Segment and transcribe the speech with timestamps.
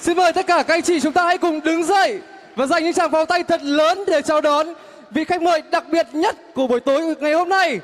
[0.00, 2.20] Xin mời tất cả các anh chị chúng ta hãy cùng đứng dậy
[2.56, 4.74] và dành những tràng pháo tay thật lớn để chào đón
[5.10, 7.80] vị khách mời đặc biệt nhất của buổi tối ngày hôm nay.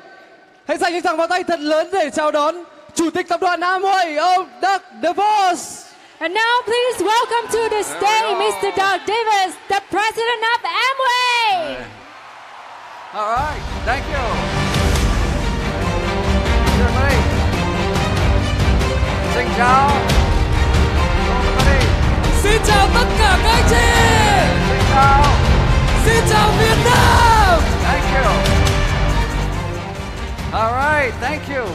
[0.67, 2.55] Hãy dành những tràng pháo tay thật lớn để chào đón
[2.95, 5.85] Chủ tịch Tập đoàn Amway, ông Doug DeVos.
[6.19, 8.71] And now please welcome to the stage Mr.
[8.77, 11.75] Doug Davis, the president of Amway.
[13.13, 14.57] All right, thank you.
[19.35, 20.16] Xin chào.
[22.47, 23.75] Xin chào tất cả các anh chị.
[24.69, 25.23] xin chào.
[26.05, 27.59] Xin chào Việt Nam.
[27.83, 28.31] Thank you.
[30.53, 31.65] All right, thank you.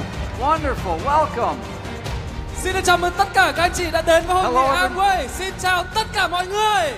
[0.40, 1.56] Wonderful, welcome.
[2.56, 4.94] Xin chào mừng tất cả các anh chị đã đến với hội nghị.
[4.94, 5.26] Amway.
[5.28, 6.92] Xin chào tất cả mọi người.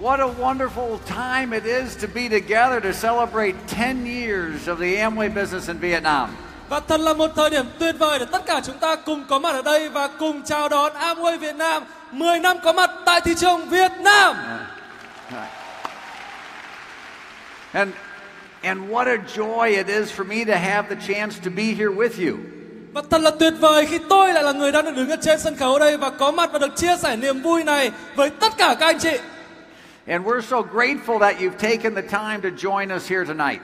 [0.00, 4.96] What a wonderful time it is to be together to celebrate 10 years of the
[4.96, 6.30] Amway business in Vietnam.
[6.74, 9.38] Và thật là một thời điểm tuyệt vời để tất cả chúng ta cùng có
[9.38, 13.20] mặt ở đây và cùng chào đón Amway Việt Nam 10 năm có mặt tại
[13.20, 14.36] thị trường Việt Nam.
[17.72, 17.92] And
[18.62, 21.90] and what a joy it is for me to have the chance to be here
[21.90, 22.36] with you.
[22.92, 25.40] Và thật là tuyệt vời khi tôi lại là người đang được đứng ở trên
[25.40, 28.52] sân khấu đây và có mặt và được chia sẻ niềm vui này với tất
[28.58, 29.18] cả các anh chị.
[30.06, 33.60] And we're so grateful that you've taken the time to join us here tonight.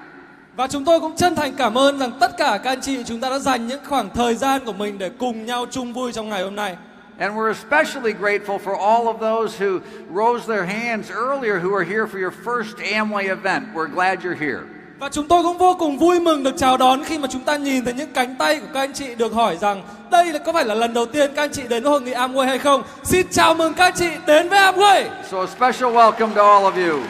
[0.56, 3.20] Và chúng tôi cũng chân thành cảm ơn rằng tất cả các anh chị chúng
[3.20, 6.28] ta đã dành những khoảng thời gian của mình để cùng nhau chung vui trong
[6.28, 6.76] ngày hôm nay.
[7.18, 9.80] And we're especially grateful for all of those who
[10.14, 13.64] rose their hands earlier who are here for your first Amway event.
[13.74, 14.60] We're glad you're here.
[14.98, 17.56] Và chúng tôi cũng vô cùng vui mừng được chào đón khi mà chúng ta
[17.56, 20.52] nhìn thấy những cánh tay của các anh chị được hỏi rằng đây là có
[20.52, 22.82] phải là lần đầu tiên các anh chị đến với hội nghị Amway hay không?
[23.02, 25.04] Xin chào mừng các anh chị đến với Amway.
[25.30, 27.00] So a special welcome to all of you.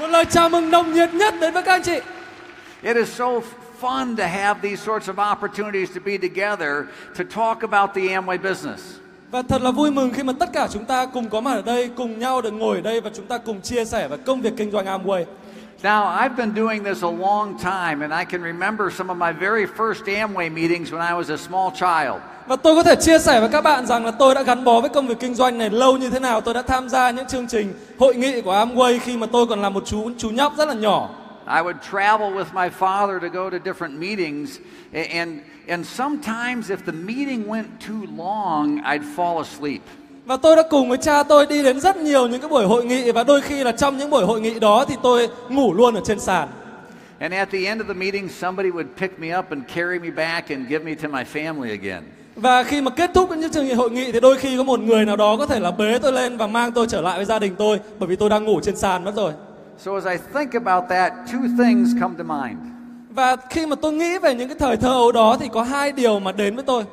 [0.00, 2.00] Một lời chào mừng nồng nhiệt nhất đến với các anh chị.
[2.82, 3.26] It is so
[3.80, 6.84] fun to have these sorts of opportunities to be together
[7.18, 8.82] to talk about the Amway business.
[9.30, 11.62] Và thật là vui mừng khi mà tất cả chúng ta cùng có mặt ở
[11.62, 14.40] đây, cùng nhau được ngồi ở đây và chúng ta cùng chia sẻ về công
[14.40, 15.24] việc kinh doanh Amway.
[15.82, 19.32] Now, I've been doing this a long time, and I can remember some of my
[19.32, 22.20] very first Amway meetings when I was a small child.
[22.46, 24.80] Và tôi có thể chia sẻ với các bạn rằng là tôi đã gắn bó
[24.80, 26.40] với công việc kinh doanh này lâu như thế nào.
[26.40, 29.62] Tôi đã tham gia những chương trình hội nghị của Amway khi mà tôi còn
[29.62, 31.10] là một chú chú nhóc rất là nhỏ.
[31.46, 34.58] I would travel with my father to go to different meetings,
[34.92, 39.80] and, and sometimes if the meeting went too long, I'd fall asleep.
[40.30, 42.84] Và tôi đã cùng với cha tôi đi đến rất nhiều những cái buổi hội
[42.84, 45.94] nghị và đôi khi là trong những buổi hội nghị đó thì tôi ngủ luôn
[45.94, 46.48] ở trên sàn.
[47.18, 50.10] And at the end of the meeting, somebody would pick me up and carry me
[50.10, 52.02] back and give me to my family again.
[52.36, 54.80] Và khi mà kết thúc những chương trình hội nghị thì đôi khi có một
[54.80, 57.24] người nào đó có thể là bế tôi lên và mang tôi trở lại với
[57.24, 59.32] gia đình tôi bởi vì tôi đang ngủ trên sàn mất rồi.
[59.78, 62.58] So as I think about that, two things come to mind.
[63.10, 65.92] Và khi mà tôi nghĩ về những cái thời thơ ấu đó thì có hai
[65.92, 66.84] điều mà đến với tôi.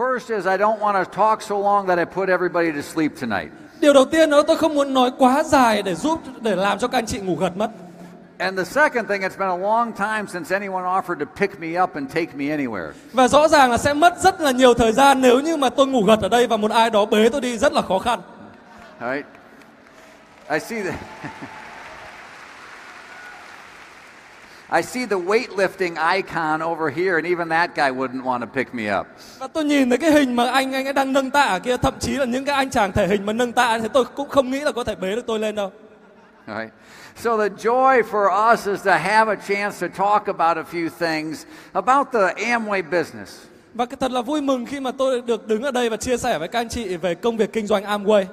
[0.00, 3.12] First is I don't want to talk so long that I put everybody to sleep
[3.20, 3.50] tonight.
[3.80, 6.78] Điều đầu tiên đó là tôi không muốn nói quá dài để giúp để làm
[6.78, 7.70] cho các anh chị ngủ gật mất.
[8.38, 11.82] And the second thing, it's been a long time since anyone offered to pick me
[11.82, 12.92] up and take me anywhere.
[13.12, 15.86] Và rõ ràng là sẽ mất rất là nhiều thời gian nếu như mà tôi
[15.86, 18.20] ngủ gật ở đây và một ai đó bế tôi đi rất là khó khăn.
[19.00, 19.26] All right?
[20.50, 20.92] I see the
[24.72, 28.74] I see the weightlifting icon over here, and even that guy wouldn't want to pick
[28.74, 29.06] me up.
[29.38, 31.76] Và tôi nhìn thấy cái hình mà anh anh ấy đang nâng tạ ở kia
[31.76, 34.28] thậm chí là những cái anh chàng thể hình mà nâng tạ thì tôi cũng
[34.28, 35.72] không nghĩ là có thể bế được tôi lên đâu.
[36.46, 36.72] All right?
[37.16, 40.88] So the joy for us is to have a chance to talk about a few
[40.98, 43.38] things about the Amway business.
[43.74, 46.16] Và cái thật là vui mừng khi mà tôi được đứng ở đây và chia
[46.16, 48.24] sẻ với các anh chị về công việc kinh doanh Amway.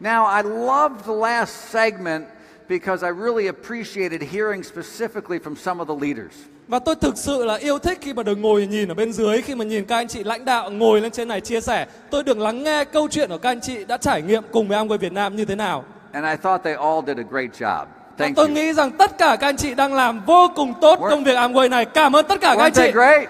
[0.00, 2.24] Now, I loved the last segment
[2.68, 6.32] because I really appreciated hearing specifically from some of the leaders.
[6.68, 9.42] Và tôi thực sự là yêu thích khi mà được ngồi nhìn ở bên dưới
[9.42, 11.86] khi mà nhìn các anh chị lãnh đạo ngồi lên trên này chia sẻ.
[12.10, 14.78] Tôi được lắng nghe câu chuyện của các anh chị đã trải nghiệm cùng với
[14.78, 15.84] Amway Việt Nam như thế nào.
[16.12, 17.84] And I thought they all did a great job.
[18.18, 18.54] Và tôi you.
[18.54, 21.36] nghĩ rằng tất cả các anh chị đang làm vô cùng tốt We're- công việc
[21.36, 21.84] Amway này.
[21.84, 22.90] Cảm ơn tất cả các anh chị.
[22.92, 23.28] great?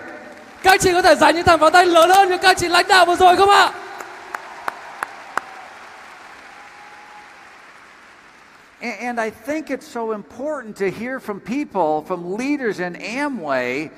[0.63, 2.57] Các anh chị có thể dành những thằng pháo tay lớn hơn cho các anh
[2.57, 3.73] chị lãnh đạo vừa rồi không ạ?
[8.85, 13.89] And I think it's so important to hear from people, from leaders in Amway,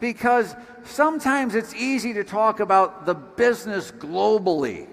[0.00, 0.54] because
[0.84, 4.86] sometimes it's easy to talk about the business globally.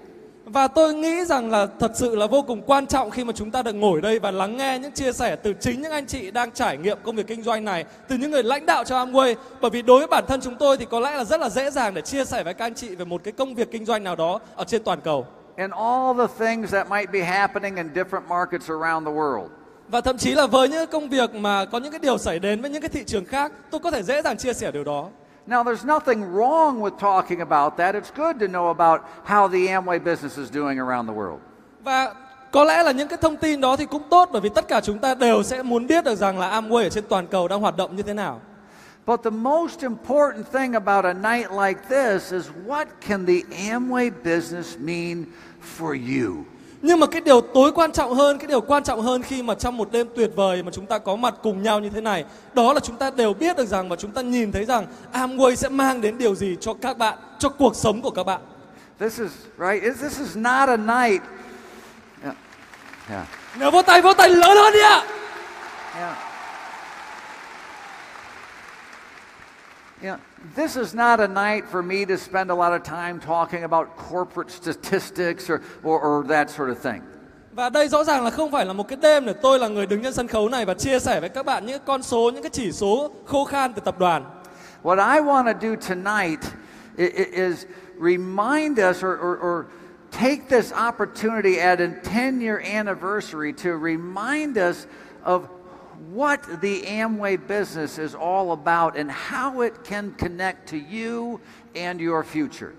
[0.45, 3.51] Và tôi nghĩ rằng là thật sự là vô cùng quan trọng khi mà chúng
[3.51, 6.31] ta được ngồi đây và lắng nghe những chia sẻ từ chính những anh chị
[6.31, 9.35] đang trải nghiệm công việc kinh doanh này, từ những người lãnh đạo cho Amway.
[9.61, 11.69] Bởi vì đối với bản thân chúng tôi thì có lẽ là rất là dễ
[11.71, 14.03] dàng để chia sẻ với các anh chị về một cái công việc kinh doanh
[14.03, 15.25] nào đó ở trên toàn cầu.
[15.57, 19.47] And all the things that might be happening in different markets around the world.
[19.87, 22.61] Và thậm chí là với những công việc mà có những cái điều xảy đến
[22.61, 25.07] với những cái thị trường khác, tôi có thể dễ dàng chia sẻ điều đó.
[25.47, 27.95] Now, there's nothing wrong with talking about that.
[27.95, 31.37] It's good to know about how the Amway business is doing around the world.
[31.83, 32.13] Và
[32.51, 34.81] có lẽ là những cái thông tin đó thì cũng tốt bởi vì tất cả
[34.81, 37.61] chúng ta đều sẽ muốn biết được rằng là Amway ở trên toàn cầu đang
[37.61, 38.41] hoạt động như thế nào.
[39.07, 43.41] But the most important thing about a night like this is what can the
[43.71, 45.25] Amway business mean
[45.77, 46.43] for you?
[46.81, 49.55] Nhưng mà cái điều tối quan trọng hơn, cái điều quan trọng hơn khi mà
[49.55, 52.25] trong một đêm tuyệt vời mà chúng ta có mặt cùng nhau như thế này,
[52.53, 55.55] đó là chúng ta đều biết được rằng và chúng ta nhìn thấy rằng Amway
[55.55, 58.41] sẽ mang đến điều gì cho các bạn, cho cuộc sống của các bạn.
[58.99, 59.83] This is, right?
[59.83, 61.21] Is- This is not a night.
[62.23, 62.35] Yeah.
[63.09, 63.27] Yeah.
[63.59, 65.03] Nếu vỗ tay vỗ tay lớn hơn đi ạ.
[65.97, 66.17] Yeah.
[70.01, 70.17] Yeah,
[70.55, 73.95] this is not a night for me to spend a lot of time talking about
[73.95, 77.01] corporate statistics or, or, or that sort of thing.
[77.51, 79.85] Và đây rõ ràng là không phải là một cái đêm để tôi là người
[79.85, 82.43] đứng trên sân khấu này và chia sẻ với các bạn những con số, những
[82.43, 84.23] cái chỉ số khô khan từ tập đoàn.
[84.83, 86.39] What I want to do tonight
[86.97, 87.65] is
[87.99, 89.65] remind us or, or, or
[90.11, 94.87] take this opportunity at a 10 year anniversary to remind us
[95.23, 95.41] of
[96.13, 101.39] what the Amway business is all about and how it can connect to you
[101.73, 102.71] and your future.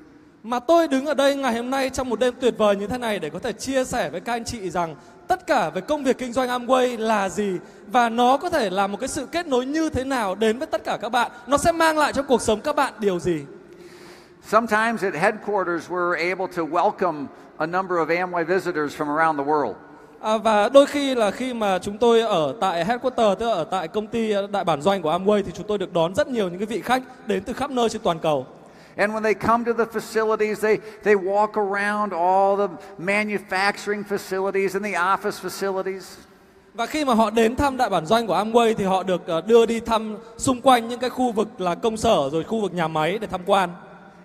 [0.43, 2.99] Mà tôi đứng ở đây ngày hôm nay trong một đêm tuyệt vời như thế
[2.99, 4.97] này để có thể chia sẻ với các anh chị rằng
[5.29, 8.87] tất cả về công việc kinh doanh Amway là gì và nó có thể là
[8.87, 11.31] một cái sự kết nối như thế nào đến với tất cả các bạn.
[11.47, 13.45] Nó sẽ mang lại cho cuộc sống các bạn điều gì.
[14.49, 17.27] Sometimes at headquarters, we're able to welcome
[17.57, 19.75] a number of Amway visitors from around the world.
[20.21, 23.65] À, và đôi khi là khi mà chúng tôi ở tại headquarter tức là ở
[23.65, 26.49] tại công ty đại bản doanh của Amway thì chúng tôi được đón rất nhiều
[26.49, 28.47] những cái vị khách đến từ khắp nơi trên toàn cầu.
[28.97, 32.69] And when they come to the facilities, they, they walk around all the
[32.99, 36.03] manufacturing facilities and the office facilities.
[36.75, 39.41] Và khi mà họ đến thăm đại bản doanh của Amway thì họ được ờ,
[39.41, 42.75] đưa đi thăm xung quanh những cái khu vực là công sở rồi khu vực
[42.75, 43.71] nhà máy để tham quan.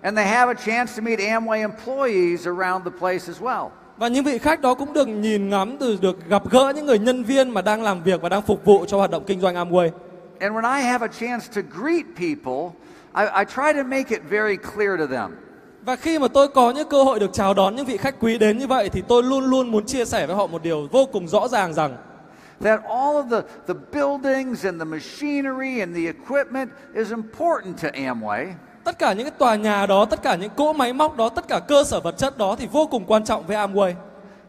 [0.02, 3.68] And they have a chance to meet Amway employees around the place as well.
[3.96, 6.98] Và những vị khách đó cũng được nhìn ngắm từ được gặp gỡ những người
[6.98, 9.54] nhân viên mà đang làm việc và đang phục vụ cho hoạt động kinh doanh
[9.54, 9.90] Amway.
[10.40, 12.70] And when I have a chance to greet people,
[13.14, 15.30] I, I try to make it very clear to them
[15.84, 18.38] Và khi mà tôi có những cơ hội được chào đón những vị khách quý
[18.38, 21.06] đến như vậy thì tôi luôn luôn muốn chia sẻ với họ một điều vô
[21.12, 21.96] cùng rõ ràng rằng
[22.60, 27.88] that all of the, the buildings and the machinery and the equipment is important to
[27.88, 28.54] Amway.
[28.84, 31.48] Tất cả những cái tòa nhà đó, tất cả những cỗ máy móc đó, tất
[31.48, 33.94] cả cơ sở vật chất đó thì vô cùng quan trọng với Amway.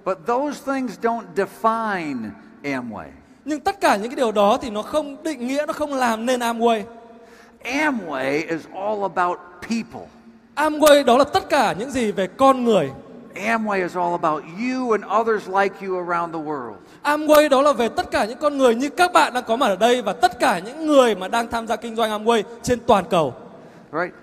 [0.06, 2.30] But those things don't define
[2.64, 3.06] Amway.
[3.46, 6.26] Nhưng tất cả những cái điều đó thì nó không định nghĩa, nó không làm
[6.26, 6.84] nên Amway.
[7.64, 10.08] Amway is all about people.
[10.56, 12.92] Amway đó là tất cả những gì về con người.
[13.36, 16.76] Amway is all about you and others like you around the world.
[17.04, 19.68] Amway đó là về tất cả những con người như các bạn đang có mặt
[19.68, 22.80] ở đây và tất cả những người mà đang tham gia kinh doanh Amway trên
[22.88, 23.34] toàn cầu.
[23.94, 24.16] Right?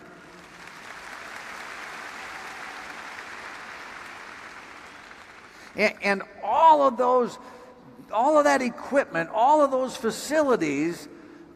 [5.77, 7.39] A- And all of those,
[8.13, 11.09] all of that equipment, all of those facilities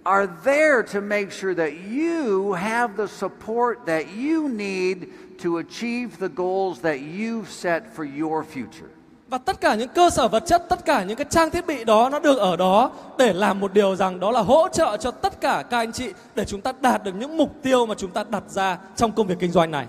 [0.07, 6.19] are there to make sure that you have the support that you need to achieve
[6.19, 8.94] the goals that you've set for your future.
[9.35, 11.85] Và tất cả những cơ sở vật chất, tất cả những cái trang thiết bị
[11.85, 15.11] đó nó được ở đó để làm một điều rằng đó là hỗ trợ cho
[15.11, 18.11] tất cả các anh chị để chúng ta đạt được những mục tiêu mà chúng
[18.11, 19.87] ta đặt ra trong công việc kinh doanh này.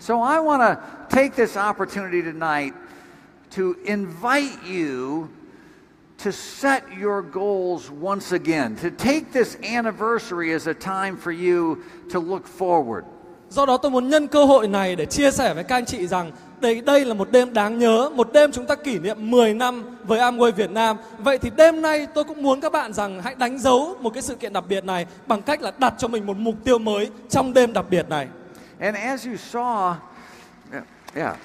[0.00, 2.74] So I want to take this opportunity tonight
[3.56, 5.26] to invite you
[6.24, 11.76] to set your goals once again, to take this anniversary as a time for you
[12.12, 13.02] to look forward.
[13.52, 16.06] Do đó tôi muốn nhân cơ hội này để chia sẻ với các anh chị
[16.06, 19.54] rằng đây đây là một đêm đáng nhớ, một đêm chúng ta kỷ niệm 10
[19.54, 20.96] năm với Amway Việt Nam.
[21.18, 24.22] Vậy thì đêm nay tôi cũng muốn các bạn rằng hãy đánh dấu một cái
[24.22, 27.10] sự kiện đặc biệt này bằng cách là đặt cho mình một mục tiêu mới
[27.28, 28.28] trong đêm đặc biệt này.
[28.78, 29.94] And as you saw,
[30.72, 31.36] yeah, yeah.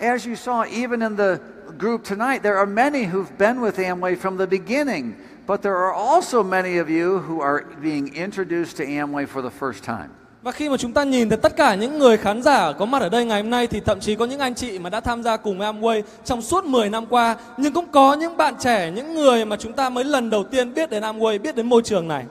[0.00, 1.36] As you saw, even in the
[1.78, 5.12] group tonight, there are many who've been with Amway from the beginning,
[5.46, 9.50] but there are also many of you who are being introduced to Amway for the
[9.60, 10.08] first time.
[10.42, 13.02] Và khi mà chúng ta nhìn thấy tất cả những người khán giả có mặt
[13.02, 15.22] ở đây ngày hôm nay thì thậm chí có những anh chị mà đã tham
[15.22, 19.14] gia cùng Amway trong suốt 10 năm qua, nhưng cũng có những bạn trẻ, những
[19.14, 22.08] người mà chúng ta mới lần đầu tiên biết đến Amway, biết đến môi trường
[22.08, 22.24] này.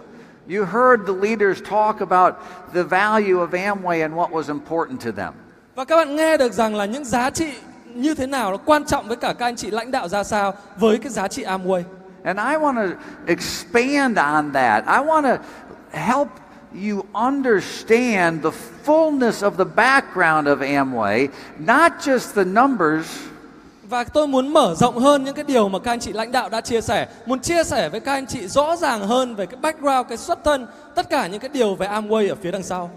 [0.50, 2.34] You heard the leaders talk about
[2.74, 5.34] the value of Amway and what was important to them.
[5.75, 7.50] Và các bạn nghe được rằng là những giá trị
[7.86, 10.53] như thế nào nó quan trọng với cả các anh chị lãnh đạo ra sao
[10.77, 11.84] với cái giá trị Amway.
[12.23, 12.97] And I want to
[13.27, 14.85] expand on that.
[14.87, 15.39] I want to
[15.97, 16.27] help
[16.73, 18.51] you understand the
[18.83, 23.05] fullness of the background of Amway, not just the numbers,
[23.89, 26.49] Và tôi muốn mở rộng hơn những cái điều mà các anh chị lãnh đạo
[26.49, 29.57] đã chia sẻ, muốn chia sẻ với các anh chị rõ ràng hơn về cái
[29.61, 32.89] background, cái xuất thân, tất cả những cái điều về Amway ở phía đằng sau.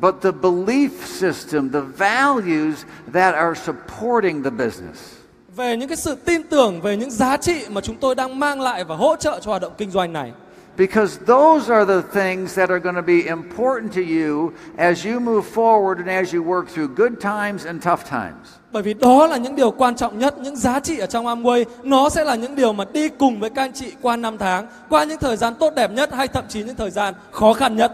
[0.00, 5.21] but the belief system, the values that are supporting the business.
[5.56, 8.60] Về những cái sự tin tưởng, về những giá trị mà chúng tôi đang mang
[8.60, 10.32] lại và hỗ trợ cho hoạt động kinh doanh này.
[10.76, 15.20] Because those are the things that are going to be important to you as you
[15.20, 18.48] move forward and as you work through good times and tough times.
[18.72, 21.64] Bởi vì đó là những điều quan trọng nhất, những giá trị ở trong Amway,
[21.82, 24.66] nó sẽ là những điều mà đi cùng với các anh chị qua năm tháng,
[24.88, 27.76] qua những thời gian tốt đẹp nhất hay thậm chí những thời gian khó khăn
[27.76, 27.92] nhất.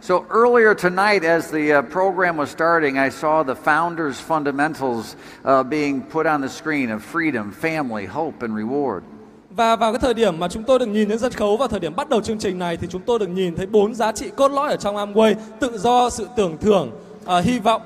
[0.00, 5.64] So earlier tonight, as the uh, program was starting, I saw the founders' fundamentals uh,
[5.64, 9.02] being put on the screen of freedom, family, hope, and reward.
[9.50, 11.80] Và vào cái thời điểm mà chúng tôi được nhìn đến sân khấu vào thời
[11.80, 14.30] điểm bắt đầu chương trình này thì chúng tôi được nhìn thấy bốn giá trị
[14.36, 16.90] cốt lõi ở trong Amway: tự do, sự tưởng thưởng,
[17.24, 17.82] ờ, hy vọng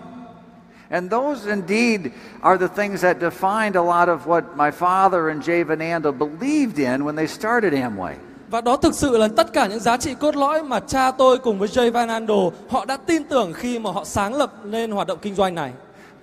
[0.91, 5.43] And those indeed are the things that defined a lot of what my father and
[5.43, 8.15] Jay Van Andel believed in when they started Amway.
[8.53, 11.39] Và đó thực sự là tất cả những giá trị cốt lõi mà cha tôi
[11.39, 12.39] cùng với Jay Van Andel
[12.71, 15.73] họ đã tin tưởng khi mà họ sáng lập nên hoạt động kinh doanh này.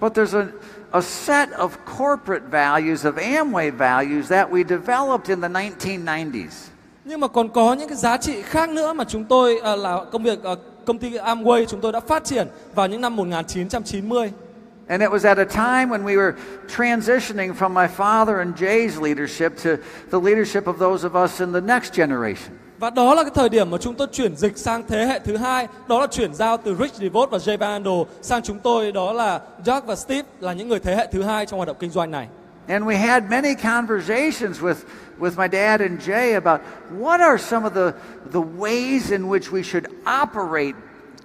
[0.01, 0.45] But there's a,
[0.91, 6.69] a set of corporate values, of Amway values that we developed in the 1990s.
[7.05, 10.03] Nhưng mà còn có những cái giá trị khác nữa mà chúng tôi à, là
[10.11, 10.51] công việc à,
[10.85, 14.31] công ty Amway chúng tôi đã phát triển vào những năm 1990.
[14.89, 16.35] And it was at a time when we were
[16.67, 19.77] transitioning from my father and Jay's leadership to
[20.09, 22.59] the leadership of those of us in the next generation.
[22.79, 25.37] Và đó là cái thời điểm mà chúng tôi chuyển dịch sang thế hệ thứ
[25.37, 28.91] hai, đó là chuyển giao từ Rich DeVos và Jay Van Andel sang chúng tôi
[28.91, 31.77] đó là Jack và Steve là những người thế hệ thứ hai trong hoạt động
[31.79, 32.27] kinh doanh này.
[32.67, 34.85] And we had many conversations with,
[35.19, 36.61] with my dad and Jay about
[36.99, 37.91] what are some of the,
[38.31, 40.75] the ways in which we should operate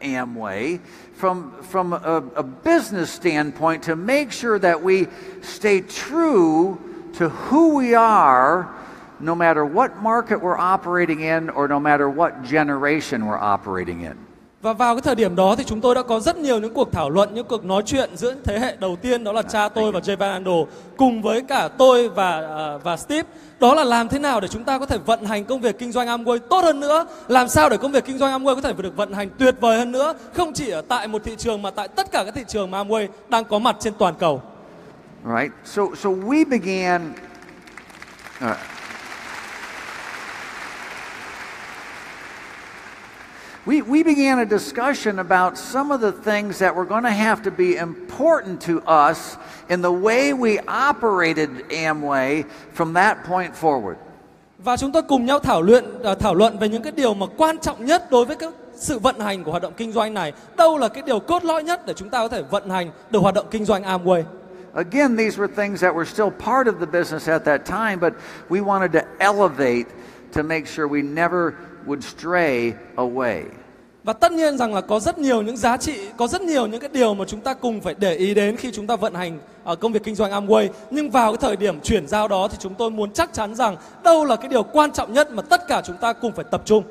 [0.00, 0.78] Amway
[1.24, 5.08] from, from a, a business standpoint to make sure that we
[5.40, 6.78] stay true
[7.14, 8.76] to who we are
[9.20, 14.23] no matter what market we're operating in or no matter what generation we're operating in.
[14.64, 16.92] Và vào cái thời điểm đó thì chúng tôi đã có rất nhiều những cuộc
[16.92, 19.92] thảo luận, những cuộc nói chuyện giữa thế hệ đầu tiên đó là cha tôi
[19.92, 20.62] và Jay Van Andel
[20.96, 23.28] cùng với cả tôi và à, và Steve.
[23.60, 25.92] Đó là làm thế nào để chúng ta có thể vận hành công việc kinh
[25.92, 28.72] doanh Amway tốt hơn nữa, làm sao để công việc kinh doanh Amway có thể
[28.78, 31.70] được vận hành tuyệt vời hơn nữa, không chỉ ở tại một thị trường mà
[31.70, 34.42] tại tất cả các thị trường mà Amway đang có mặt trên toàn cầu.
[35.24, 35.52] Right?
[35.64, 37.12] So, so we began.
[38.44, 38.56] Uh,
[43.66, 47.42] we, we began a discussion about some of the things that were going to have
[47.42, 49.36] to be important to us
[49.68, 53.96] in the way we operated Amway from that point forward.
[54.58, 57.58] Và chúng tôi cùng nhau thảo luận thảo luận về những cái điều mà quan
[57.58, 60.32] trọng nhất đối với cái sự vận hành của hoạt động kinh doanh này.
[60.56, 63.18] Đâu là cái điều cốt lõi nhất để chúng ta có thể vận hành được
[63.18, 64.22] hoạt động kinh doanh Amway?
[64.74, 68.12] Again, these were things that were still part of the business at that time, but
[68.48, 69.84] we wanted to elevate
[70.34, 71.52] to make sure we never
[71.86, 73.42] would stray away.
[74.04, 76.80] Và tất nhiên rằng là có rất nhiều những giá trị, có rất nhiều những
[76.80, 79.38] cái điều mà chúng ta cùng phải để ý đến khi chúng ta vận hành
[79.64, 80.68] ở công việc kinh doanh Amway.
[80.90, 83.76] Nhưng vào cái thời điểm chuyển giao đó thì chúng tôi muốn chắc chắn rằng
[84.04, 86.62] đâu là cái điều quan trọng nhất mà tất cả chúng ta cùng phải tập
[86.64, 86.84] trung.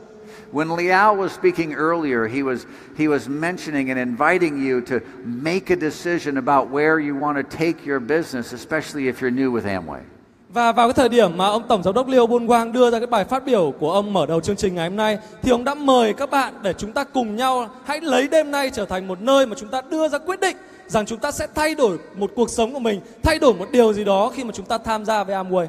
[0.54, 2.58] When Liao was speaking earlier, he was,
[2.98, 4.96] he was mentioning and inviting you to
[5.26, 9.52] make a decision about where you want to take your business, especially if you're new
[9.52, 10.02] with Amway.
[10.54, 13.00] Và vào cái thời điểm mà ông Tổng Giám đốc Liêu Buôn Quang đưa ra
[13.00, 15.64] cái bài phát biểu của ông mở đầu chương trình ngày hôm nay thì ông
[15.64, 19.08] đã mời các bạn để chúng ta cùng nhau hãy lấy đêm nay trở thành
[19.08, 20.58] một nơi mà chúng ta đưa ra quyết định
[20.88, 23.94] rằng chúng ta sẽ thay đổi một cuộc sống của mình, thay đổi một điều
[23.94, 25.68] gì đó khi mà chúng ta tham gia với Amway.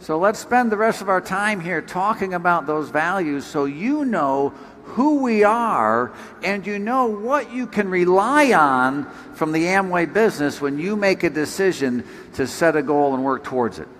[0.00, 4.04] So let's spend the rest of our time here talking about those values so you
[4.04, 4.50] know
[4.96, 6.10] who we are
[6.42, 9.04] and you know what you can rely on
[9.36, 12.02] from the Amway business when you make a decision
[12.36, 13.95] to set a goal and work towards it.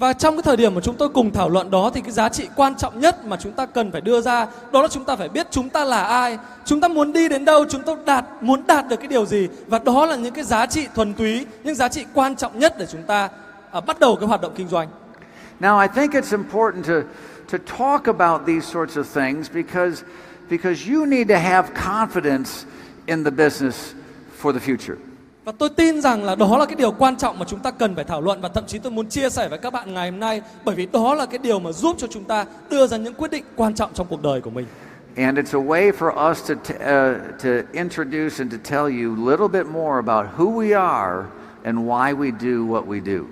[0.00, 2.28] Và trong cái thời điểm mà chúng tôi cùng thảo luận đó thì cái giá
[2.28, 5.16] trị quan trọng nhất mà chúng ta cần phải đưa ra đó là chúng ta
[5.16, 8.24] phải biết chúng ta là ai, chúng ta muốn đi đến đâu, chúng ta đạt
[8.40, 11.46] muốn đạt được cái điều gì và đó là những cái giá trị thuần túy,
[11.64, 13.28] những giá trị quan trọng nhất để chúng ta
[13.72, 14.88] à, bắt đầu cái hoạt động kinh doanh.
[15.60, 17.02] Now, I think it's important to,
[17.52, 20.02] to talk about these sorts of things because,
[20.50, 22.64] because you need to have confidence
[23.06, 23.94] in the business
[24.42, 25.09] for the future.
[25.44, 27.94] Và tôi tin rằng là đó là cái điều quan trọng mà chúng ta cần
[27.94, 30.20] phải thảo luận và thậm chí tôi muốn chia sẻ với các bạn ngày hôm
[30.20, 33.14] nay bởi vì đó là cái điều mà giúp cho chúng ta đưa ra những
[33.14, 34.66] quyết định quan trọng trong cuộc đời của mình.
[35.16, 39.14] And it's a way for us to, t- uh, to introduce and to tell you
[39.16, 41.24] a little bit more about who we are
[41.64, 43.24] and why we do what we do.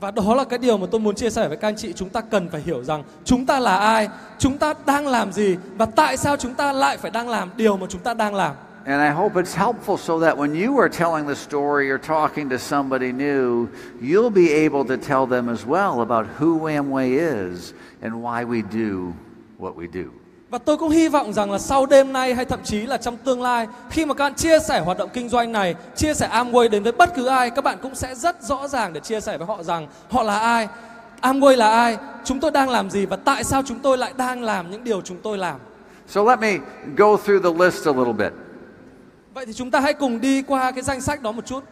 [0.00, 2.08] Và đó là cái điều mà tôi muốn chia sẻ với các anh chị Chúng
[2.08, 5.86] ta cần phải hiểu rằng chúng ta là ai Chúng ta đang làm gì Và
[5.86, 8.54] tại sao chúng ta lại phải đang làm điều mà chúng ta đang làm
[8.86, 12.50] And I hope it's helpful so that when you are telling the story or talking
[12.50, 13.66] to somebody new,
[14.00, 17.72] you'll be able to tell them as well about who Amway is
[18.02, 19.14] and why we do
[19.58, 20.10] what we do.
[20.50, 23.16] Và tôi cũng hy vọng rằng là sau đêm nay hay thậm chí là trong
[23.16, 26.28] tương lai khi mà các bạn chia sẻ hoạt động kinh doanh này, chia sẻ
[26.32, 29.20] Amway đến với bất cứ ai, các bạn cũng sẽ rất rõ ràng để chia
[29.20, 30.68] sẻ với họ rằng họ là ai,
[31.20, 34.42] Amway là ai, chúng tôi đang làm gì và tại sao chúng tôi lại đang
[34.42, 35.56] làm những điều chúng tôi làm.
[36.06, 36.58] So let me
[36.96, 38.43] go through the list a little bit.
[39.34, 41.64] Vậy thì chúng ta hãy cùng đi qua cái danh sách đó một chút.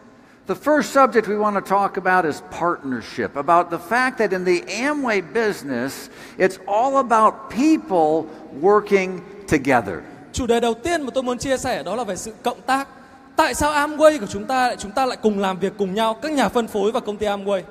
[0.47, 4.45] The first subject we want to talk about is partnership, about the fact that in
[4.45, 8.29] the Amway business, it's all about people
[8.61, 10.01] working together.
[10.33, 12.87] Chủ đề đầu tiên mà tôi muốn chia sẻ đó là về sự cộng tác.
[13.35, 16.13] Tại sao Amway của chúng ta lại chúng ta lại cùng làm việc cùng nhau,
[16.21, 17.61] các nhà phân phối và công ty Amway?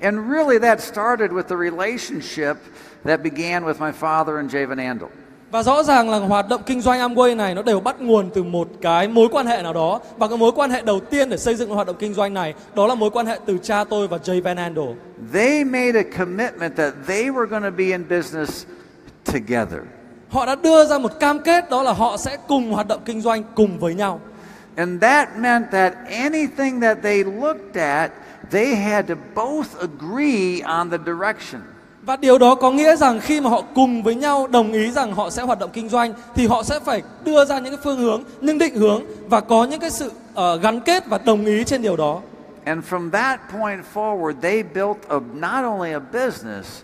[0.00, 2.56] And really, that started with the relationship
[3.04, 5.08] that began with my father and Jay Van Andel.
[5.50, 8.42] Và rõ ràng là hoạt động kinh doanh Amway này nó đều bắt nguồn từ
[8.42, 11.36] một cái mối quan hệ nào đó và cái mối quan hệ đầu tiên để
[11.36, 14.08] xây dựng hoạt động kinh doanh này đó là mối quan hệ từ cha tôi
[14.08, 14.88] và Jay Van Andel.
[15.32, 18.66] They made a commitment that they were going to be in business
[19.24, 19.80] together.
[20.28, 23.20] Họ đã đưa ra một cam kết đó là họ sẽ cùng hoạt động kinh
[23.20, 24.20] doanh cùng với nhau.
[24.76, 28.10] And that meant that anything that they looked at,
[28.50, 31.62] they had to both agree on the direction.
[32.02, 35.12] Và điều đó có nghĩa rằng khi mà họ cùng với nhau đồng ý rằng
[35.14, 37.98] họ sẽ hoạt động kinh doanh thì họ sẽ phải đưa ra những cái phương
[37.98, 41.64] hướng, những định hướng và có những cái sự uh, gắn kết và đồng ý
[41.64, 42.20] trên điều đó.
[42.64, 46.82] And from that point forward, they built a, not only a business,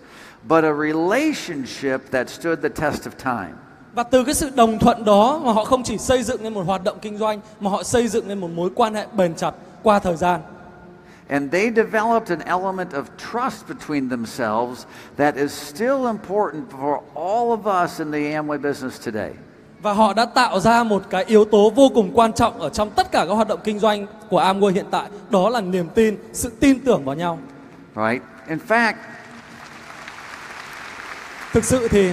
[0.49, 3.53] but a relationship that stood the test of time.
[3.95, 6.67] Và từ cái sự đồng thuận đó mà họ không chỉ xây dựng nên một
[6.67, 9.53] hoạt động kinh doanh mà họ xây dựng nên một mối quan hệ bền chặt
[9.83, 10.41] qua thời gian.
[11.29, 17.53] And they developed an element of trust between themselves that is still important for all
[17.53, 19.33] of us in the Amway business today.
[19.83, 22.91] Và họ đã tạo ra một cái yếu tố vô cùng quan trọng ở trong
[22.91, 26.17] tất cả các hoạt động kinh doanh của Amway hiện tại, đó là niềm tin,
[26.33, 27.39] sự tin tưởng vào nhau.
[27.97, 28.23] Right?
[28.49, 28.95] In fact,
[31.53, 32.13] Thực sự thì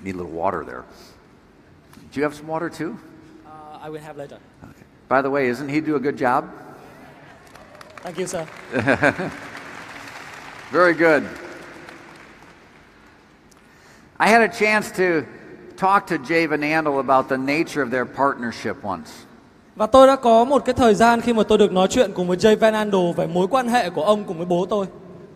[0.00, 0.82] need a little water there.
[2.12, 2.96] Do you have some water too?
[3.46, 4.38] uh, I will have later.
[5.10, 6.44] By the way, isn't he do a good job?
[8.04, 8.46] Thank you, sir.
[10.70, 11.24] Very good.
[14.20, 15.24] I had a chance to
[15.76, 19.10] talk to Jay Van Andel about the nature of their partnership once.
[19.76, 22.28] Và tôi đã có một cái thời gian khi mà tôi được nói chuyện cùng
[22.28, 24.86] với Jay Van Andel về mối quan hệ của ông cùng với bố tôi.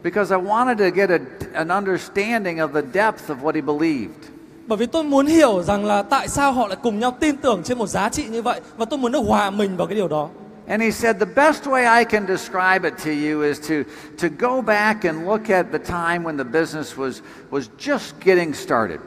[0.03, 1.19] Because I wanted to get a,
[1.55, 4.24] an understanding of the depth of what he believed.
[4.67, 7.63] Bởi vì tôi muốn hiểu rằng là tại sao họ lại cùng nhau tin tưởng
[7.65, 10.09] trên một giá trị như vậy và tôi muốn được hòa mình vào cái điều
[10.09, 10.29] đó.
[10.67, 13.75] And he said, The best way I can describe it to you is to,
[14.23, 18.53] to go back and look at the time when the business was, was just getting
[18.55, 18.99] started.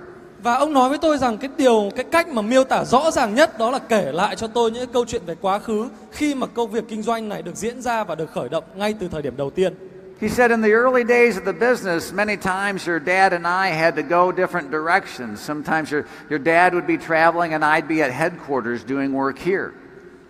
[0.44, 3.36] Và ông nói với tôi rằng cái điều, cái cách mà miêu tả rõ ràng
[3.36, 6.48] nhất đó là kể lại cho tôi những câu chuyện về quá khứ khi mà
[6.48, 9.22] công việc kinh doanh này được diễn ra và được khởi động ngay từ thời
[9.22, 9.74] điểm đầu tiên.
[10.20, 13.70] He said, In the early days of the business, many times your dad and I
[13.70, 15.40] had to go different directions.
[15.40, 19.70] Sometimes your, your dad would be traveling and I'd be at headquarters doing work here.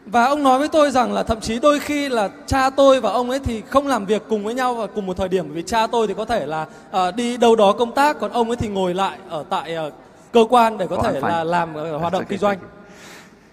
[0.05, 3.11] Và ông nói với tôi rằng là thậm chí đôi khi là cha tôi và
[3.11, 5.61] ông ấy thì không làm việc cùng với nhau vào cùng một thời điểm vì
[5.61, 8.55] cha tôi thì có thể là ờ, đi đâu đó công tác còn ông ấy
[8.55, 9.91] thì ngồi lại ở tại ờ,
[10.33, 12.57] cơ quan để có Oh, thể là làm ờ, hoạt động kinh doanh.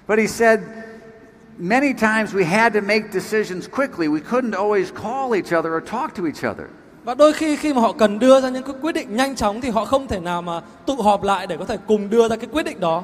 [0.08, 0.60] But he said,
[1.58, 4.08] many times we had to make decisions quickly.
[4.08, 6.68] We couldn't always call each other or talk to each other.
[7.04, 9.60] Và đôi khi khi mà họ cần đưa ra những cái quyết định nhanh chóng
[9.60, 12.36] thì họ không thể nào mà tụ họp lại để có thể cùng đưa ra
[12.36, 13.02] cái quyết định đó.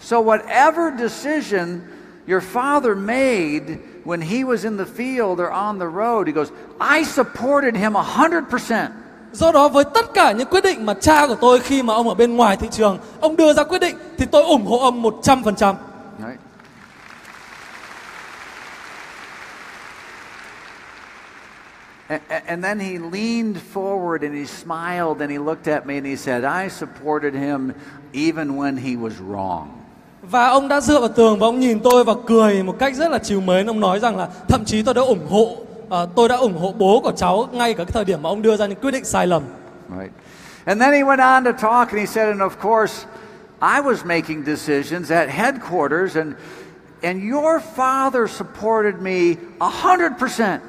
[0.00, 1.80] So, whatever decision
[2.28, 6.48] your father made when he was in the field or on the road, he goes,
[6.98, 8.88] I supported him 100%.
[9.32, 12.08] Do đó với tất cả những quyết định mà cha của tôi khi mà ông
[12.08, 15.02] ở bên ngoài thị trường, ông đưa ra quyết định thì tôi ủng hộ ông
[15.02, 15.74] 100%.
[22.46, 26.16] And then he leaned forward and he smiled and he looked at me and he
[26.16, 27.72] said, I supported him
[28.12, 29.68] even when he was wrong.
[30.22, 33.10] Và ông đã dựa vào tường và ông nhìn tôi và cười một cách rất
[33.10, 33.66] là trìu mến.
[33.66, 35.56] Ông nói rằng là thậm chí tôi đã ủng hộ,
[35.88, 38.42] ờ, tôi đã ủng hộ bố của cháu ngay cả cái thời điểm mà ông
[38.42, 39.42] đưa ra những quyết định sai lầm.
[39.98, 40.12] Right?
[40.64, 43.06] And then he went on to talk and he said, and of course,
[43.60, 46.34] I was making decisions at headquarters and
[47.02, 50.60] and your father supported me 100%.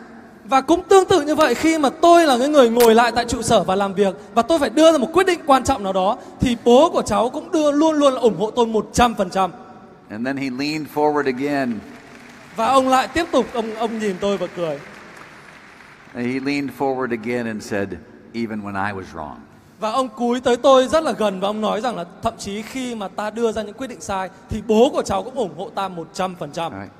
[0.49, 3.25] Và cũng tương tự như vậy khi mà tôi là cái người ngồi lại tại
[3.25, 5.83] trụ sở và làm việc và tôi phải đưa ra một quyết định quan trọng
[5.83, 9.49] nào đó thì bố của cháu cũng đưa luôn luôn là ủng hộ tôi 100%.
[10.09, 11.79] And then he leaned forward again
[12.55, 14.79] Và ông lại tiếp tục ông ông nhìn tôi và cười.
[16.13, 17.87] and he leaned forward again and said,
[18.33, 19.35] even when I was wrong.
[19.79, 22.61] Và ông cúi tới tôi rất là gần và ông nói rằng là thậm chí
[22.61, 25.57] khi mà ta đưa ra những quyết định sai thì bố của cháu cũng ủng
[25.57, 26.35] hộ ta 100%.
[26.71, 26.91] Right.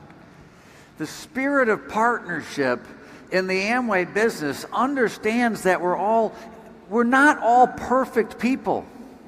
[0.99, 2.79] The spirit of partnership
[3.29, 6.31] in the Amway business understands that we're all
[6.89, 8.81] we're not all perfect people.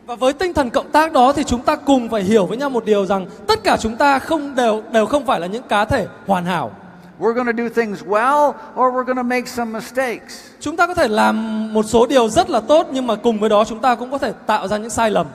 [0.05, 2.69] Và với tinh thần cộng tác đó thì chúng ta cùng phải hiểu với nhau
[2.69, 5.85] một điều rằng tất cả chúng ta không đều đều không phải là những cá
[5.85, 6.71] thể hoàn hảo.
[7.19, 10.49] We're going to do things well or we're going to make some mistakes.
[10.59, 13.49] Chúng ta có thể làm một số điều rất là tốt nhưng mà cùng với
[13.49, 15.27] đó chúng ta cũng có thể tạo ra những sai lầm.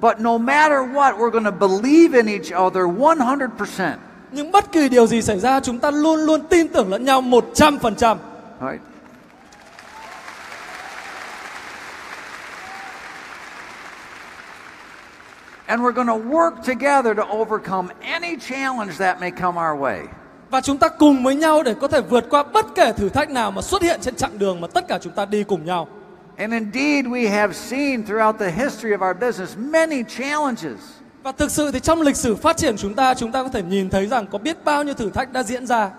[0.00, 3.92] But no matter what, we're going to believe in each other 100%.
[4.32, 7.22] Nhưng bất kỳ điều gì xảy ra chúng ta luôn luôn tin tưởng lẫn nhau
[7.22, 8.16] 100%.
[8.60, 8.80] Right?
[15.66, 20.06] And we're going to work together to overcome any challenge that may come our way.
[20.50, 23.30] Và chúng ta cùng với nhau để có thể vượt qua bất kể thử thách
[23.30, 25.88] nào mà xuất hiện trên chặng đường mà tất cả chúng ta đi cùng nhau.
[26.36, 30.97] And indeed, we have seen throughout the history of our business many challenges.
[31.28, 33.62] Và thực sự thì trong lịch sử phát triển chúng ta chúng ta có thể
[33.62, 35.90] nhìn thấy rằng có biết bao nhiêu thử thách đã diễn ra.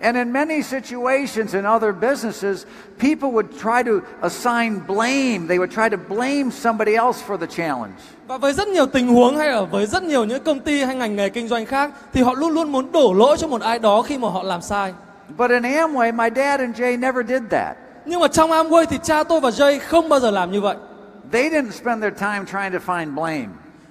[0.00, 2.66] And in many situations in other businesses,
[2.98, 5.38] people would try to assign blame.
[5.48, 7.94] They would try to blame somebody else for the challenge.
[8.26, 10.94] Và với rất nhiều tình huống hay là với rất nhiều những công ty hay
[10.94, 13.78] ngành nghề kinh doanh khác thì họ luôn luôn muốn đổ lỗi cho một ai
[13.78, 14.94] đó khi mà họ làm sai.
[15.36, 17.76] But in Amway, my dad and Jay never did that.
[18.04, 20.76] Nhưng mà trong Amway thì cha tôi và Jay không bao giờ làm như vậy.
[21.32, 23.48] They didn't spend their time trying to find blame.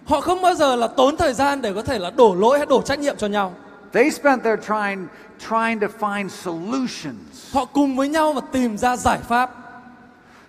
[0.07, 2.65] Họ không bao giờ là tốn thời gian để có thể là đổ lỗi hay
[2.65, 3.53] đổ trách nhiệm cho nhau.
[3.93, 5.07] They spent their time
[5.49, 7.53] trying to find solutions.
[7.53, 9.51] Họ cùng với nhau mà tìm ra giải pháp.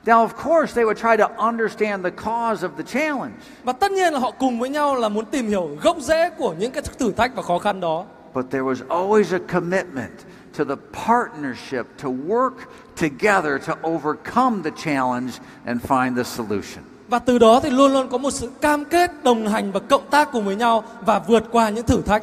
[0.06, 3.34] Now, of course, they would try to understand the cause of the challenge.
[3.64, 6.54] Và tất nhiên là họ cùng với nhau là muốn tìm hiểu gốc rễ của
[6.58, 8.04] những cái thử thách và khó khăn đó.
[8.34, 10.12] But there was always a commitment
[10.58, 12.54] to the partnership to work
[13.00, 15.32] together to overcome the challenge
[15.64, 16.84] and find the solution.
[17.08, 20.10] Và từ đó thì luôn luôn có một sự cam kết đồng hành và cộng
[20.10, 22.22] tác cùng với nhau và vượt qua những thử thách.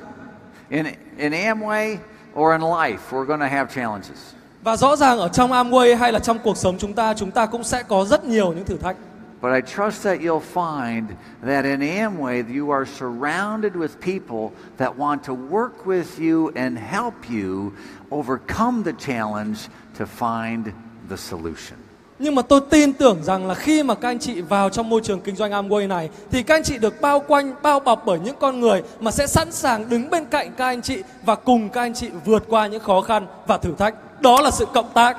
[0.70, 0.86] In,
[1.18, 1.98] in Amway
[2.40, 4.34] or in life, we're going to have challenges.
[4.64, 7.46] Và rõ ràng ở trong Amway hay là trong cuộc sống chúng ta chúng ta
[7.46, 8.96] cũng sẽ có rất nhiều những thử thách.
[9.42, 11.04] But I trust that you'll find
[11.46, 16.78] that in Amway you are surrounded with people that want to work with you and
[16.80, 17.72] help you
[18.10, 19.60] overcome the challenge
[20.00, 20.66] to find
[21.10, 21.85] the solution.
[22.20, 25.02] Nhưng mà tôi tin tưởng rằng là khi mà các anh chị vào trong môi
[25.04, 28.20] trường kinh doanh Amway này thì các anh chị được bao quanh, bao bọc bởi
[28.20, 31.70] những con người mà sẽ sẵn sàng đứng bên cạnh các anh chị và cùng
[31.70, 34.22] các anh chị vượt qua những khó khăn và thử thách.
[34.22, 35.18] Đó là sự cộng tác.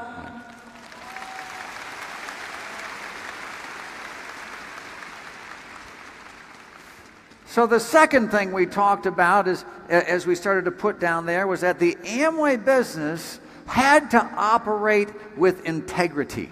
[7.47, 11.47] So the second thing we talked about is as we started to put down there
[11.47, 16.49] was that the Amway business had to operate with integrity.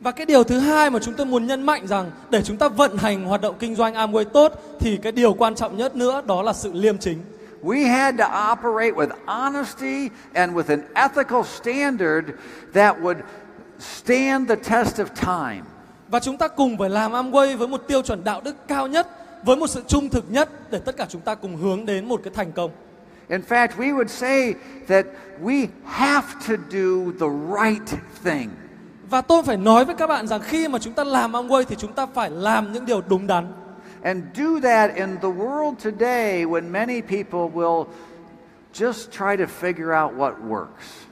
[0.00, 2.68] Và cái điều thứ hai mà chúng tôi muốn nhấn mạnh rằng để chúng ta
[2.68, 6.22] vận hành hoạt động kinh doanh Amway tốt thì cái điều quan trọng nhất nữa
[6.26, 7.18] đó là sự liêm chính.
[7.62, 12.28] We had to operate with honesty and with an ethical standard
[12.74, 13.16] that would
[13.78, 15.62] stand the test of time.
[16.08, 19.08] Và chúng ta cùng phải làm Amway với một tiêu chuẩn đạo đức cao nhất,
[19.44, 22.20] với một sự trung thực nhất để tất cả chúng ta cùng hướng đến một
[22.24, 22.70] cái thành công.
[23.28, 24.54] In fact, we would say
[24.88, 25.06] that
[25.42, 27.32] we have to do the
[27.62, 28.48] right thing.
[29.10, 31.76] Và tôi phải nói với các bạn rằng khi mà chúng ta làm Amway thì
[31.76, 33.52] chúng ta phải làm những điều đúng đắn.
[34.02, 37.84] And do that in the world today when many people will
[38.74, 41.06] just try to figure out what works.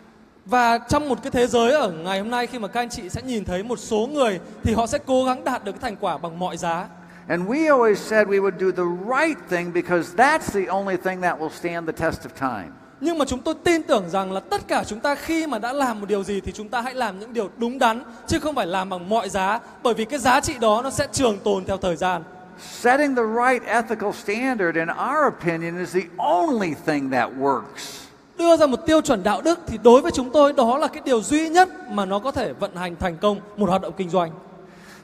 [0.47, 3.09] Và trong một cái thế giới ở ngày hôm nay khi mà các anh chị
[3.09, 5.97] sẽ nhìn thấy một số người thì họ sẽ cố gắng đạt được cái thành
[6.01, 6.87] quả bằng mọi giá.
[7.29, 11.21] And we always said we would do the right thing because that's the only thing
[11.21, 12.71] that will stand the test of time.
[13.01, 15.73] Nhưng mà chúng tôi tin tưởng rằng là tất cả chúng ta khi mà đã
[15.73, 18.55] làm một điều gì thì chúng ta hãy làm những điều đúng đắn chứ không
[18.55, 21.65] phải làm bằng mọi giá bởi vì cái giá trị đó nó sẽ trường tồn
[21.65, 22.23] theo thời gian.
[22.59, 28.07] Setting the right ethical standard, in our opinion, is the only thing that works.
[28.39, 31.03] Đưa ra một tiêu chuẩn đạo đức thì đối với chúng tôi đó là cái
[31.05, 34.11] điều duy nhất mà nó có thể vận hành thành công một hoạt động kinh
[34.11, 34.31] doanh.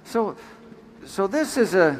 [0.06, 0.20] So,
[1.06, 1.94] so this is a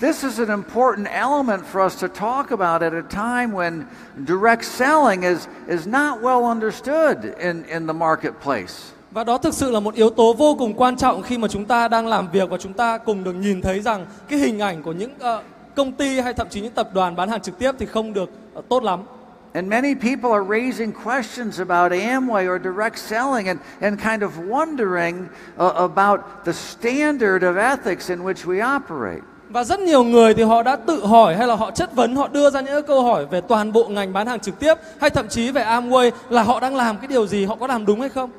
[0.00, 3.86] This is an important element for us to talk about at a time when
[4.24, 8.92] direct selling is, is not well understood in, in the marketplace.
[9.10, 11.64] Và đó thực sự là một yếu tố vô cùng quan trọng khi mà chúng
[11.64, 14.82] ta đang làm việc và chúng ta cùng được nhìn thấy rằng cái hình ảnh
[14.82, 15.42] của những ờ,
[15.76, 18.30] công ty hay thậm chí những tập đoàn bán hàng trực tiếp thì không được
[18.54, 19.00] ờ, tốt lắm.
[19.52, 24.30] And many people are raising questions about Amway or direct selling and, and kind of
[24.48, 25.28] wondering
[25.58, 29.22] uh, about the standard of ethics in which we operate.
[29.54, 32.28] Và rất nhiều người thì họ đã tự hỏi hay là họ chất vấn, họ
[32.28, 35.28] đưa ra những câu hỏi về toàn bộ ngành bán hàng trực tiếp hay thậm
[35.28, 38.08] chí về Amway là họ đang làm cái điều gì, họ có làm đúng hay
[38.08, 38.30] không?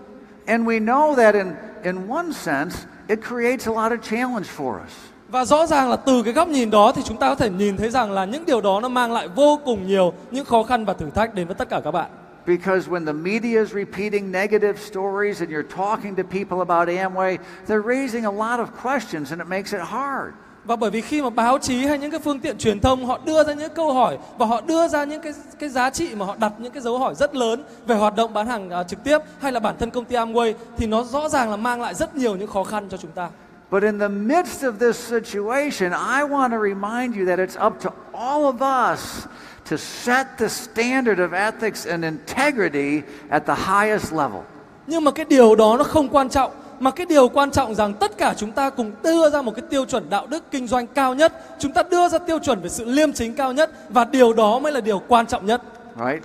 [0.46, 1.48] And we know that in,
[1.84, 4.92] in one sense, it creates a lot of challenge for us.
[5.30, 7.78] Và rõ ràng là từ cái góc nhìn đó thì chúng ta có thể nhìn
[7.78, 10.86] thấy rằng là những điều đó nó mang lại vô cùng nhiều những khó khăn
[10.86, 12.10] và thử thách đến với tất cả các bạn.
[12.46, 17.38] Because when the media is repeating negative stories and you're talking to people about Amway,
[17.68, 20.34] they're raising a lot of questions and it makes it hard.
[20.66, 23.20] Và bởi vì khi mà báo chí hay những cái phương tiện truyền thông họ
[23.26, 26.26] đưa ra những câu hỏi và họ đưa ra những cái cái giá trị mà
[26.26, 29.04] họ đặt những cái dấu hỏi rất lớn về hoạt động bán hàng à, trực
[29.04, 31.94] tiếp hay là bản thân công ty Amway thì nó rõ ràng là mang lại
[31.94, 33.30] rất nhiều những khó khăn cho chúng ta.
[33.72, 37.74] But in the midst of this situation, I want to remind you that it's up
[37.84, 39.26] to all of us
[39.70, 44.42] to set the standard of ethics and integrity at the highest level.
[44.88, 47.94] Nhưng mà cái điều đó nó không quan trọng mà cái điều quan trọng rằng
[47.94, 50.88] tất cả chúng ta cùng đưa ra một cái tiêu chuẩn đạo đức kinh doanh
[50.88, 54.06] cao nhất, chúng ta đưa ra tiêu chuẩn về sự liêm chính cao nhất và
[54.06, 55.62] điều đó mới là điều quan trọng nhất.
[55.98, 56.24] right?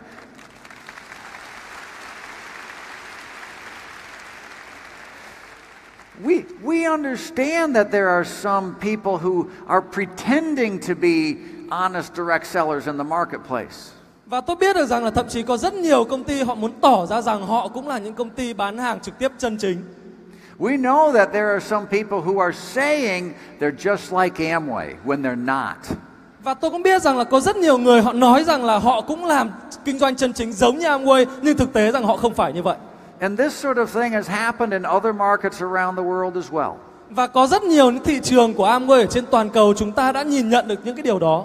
[6.24, 11.36] We, we understand that there are some people who are pretending to be
[11.70, 13.92] honest direct sellers in the marketplace.
[14.26, 16.72] Và tôi biết được rằng là thậm chí có rất nhiều công ty họ muốn
[16.80, 19.82] tỏ ra rằng họ cũng là những công ty bán hàng trực tiếp chân chính.
[20.60, 25.22] We know that there are some people who are saying they're just like Amway when
[25.22, 25.76] they're not.
[26.42, 29.00] Và tôi cũng biết rằng là có rất nhiều người họ nói rằng là họ
[29.00, 29.50] cũng làm
[29.84, 32.62] kinh doanh chân chính giống như Amway nhưng thực tế rằng họ không phải như
[32.62, 32.76] vậy.
[33.20, 36.72] And this sort of thing has happened in other markets around the world as well.
[37.10, 40.12] Và có rất nhiều những thị trường của Amway ở trên toàn cầu chúng ta
[40.12, 41.44] đã nhìn nhận được những cái điều đó.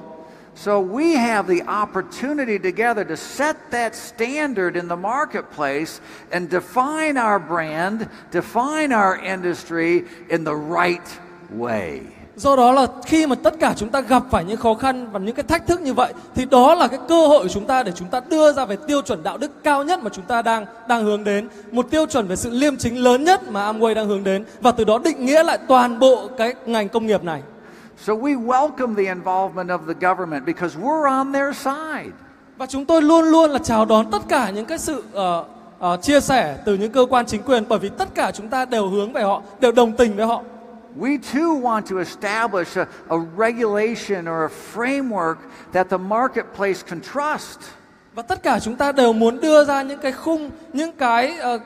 [0.56, 6.00] So we have the opportunity together to set that standard in the marketplace
[6.32, 11.20] and define our brand, define our industry in the right
[11.58, 12.00] way.
[12.36, 15.20] Do đó là khi mà tất cả chúng ta gặp phải những khó khăn và
[15.20, 17.84] những cái thách thức như vậy thì đó là cái cơ hội của chúng ta
[17.84, 20.42] để chúng ta đưa ra về tiêu chuẩn đạo đức cao nhất mà chúng ta
[20.42, 23.94] đang đang hướng đến, một tiêu chuẩn về sự liêm chính lớn nhất mà Amway
[23.94, 27.24] đang hướng đến và từ đó định nghĩa lại toàn bộ cái ngành công nghiệp
[27.24, 27.42] này.
[27.98, 32.12] So we welcome the involvement of the government because we're on their side.
[32.58, 35.46] Và chúng tôi luôn luôn là chào đón tất cả những cái sự ờ,
[35.80, 38.66] ờ, chia sẻ từ những cơ quan chính quyền bởi vì tất cả chúng ta
[38.66, 40.42] đều hướng về họ, đều đồng tình với họ.
[41.00, 45.36] We too want to establish a, a regulation or a framework
[45.74, 47.60] that the marketplace can trust.
[48.14, 51.60] Và tất cả chúng ta đều muốn đưa ra những cái khung, những cái ờ,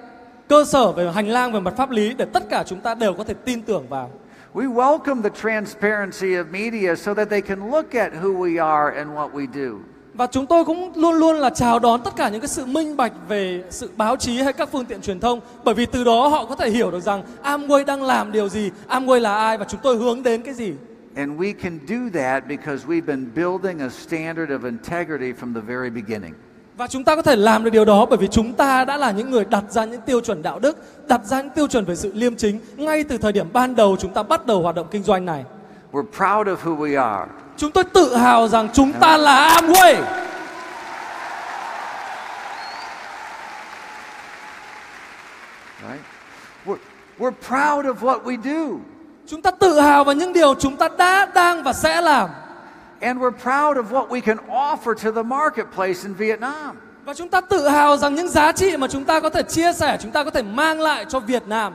[0.48, 3.14] cơ sở về hành lang về mặt pháp lý để tất cả chúng ta đều
[3.14, 4.10] có thể tin tưởng vào.
[4.54, 8.90] We welcome the transparency of media so that they can look at who we are
[8.90, 9.80] and what we do.
[10.14, 12.98] Và chúng tôi cũng luôn luôn là chào đón tất cả những cái sự minh
[12.98, 16.28] bạch về sự báo chí hay các phương tiện truyền thông bởi vì từ đó
[16.28, 19.66] họ có thể hiểu được rằng Amway đang làm điều gì, Amway là ai và
[19.70, 20.74] chúng tôi hướng đến cái gì.
[21.16, 25.62] And we can do that because we've been building a standard of integrity from the
[25.62, 26.34] very beginning.
[26.80, 29.12] Và chúng ta có thể làm được điều đó bởi vì chúng ta đã là
[29.12, 31.96] những người đặt ra những tiêu chuẩn đạo đức, đặt ra những tiêu chuẩn về
[31.96, 34.88] sự liêm chính ngay từ thời điểm ban đầu chúng ta bắt đầu hoạt động
[34.92, 35.44] kinh doanh này.
[35.92, 37.32] We're proud of who we are.
[37.58, 39.96] Chúng tôi tự hào rằng chúng ta là Amway.
[45.82, 46.02] Right?
[46.66, 46.78] We're,
[47.20, 48.76] we're proud of what we do.
[49.28, 52.30] Chúng ta tự hào vào những điều chúng ta đã, đang và sẽ làm.
[53.02, 56.78] And we're proud of what we can offer to the marketplace in Vietnam.
[57.06, 59.74] Và chúng ta tự hào rằng những giá trị mà chúng ta có thể chia
[59.74, 61.74] sẻ, chúng ta có thể mang lại cho Việt Nam.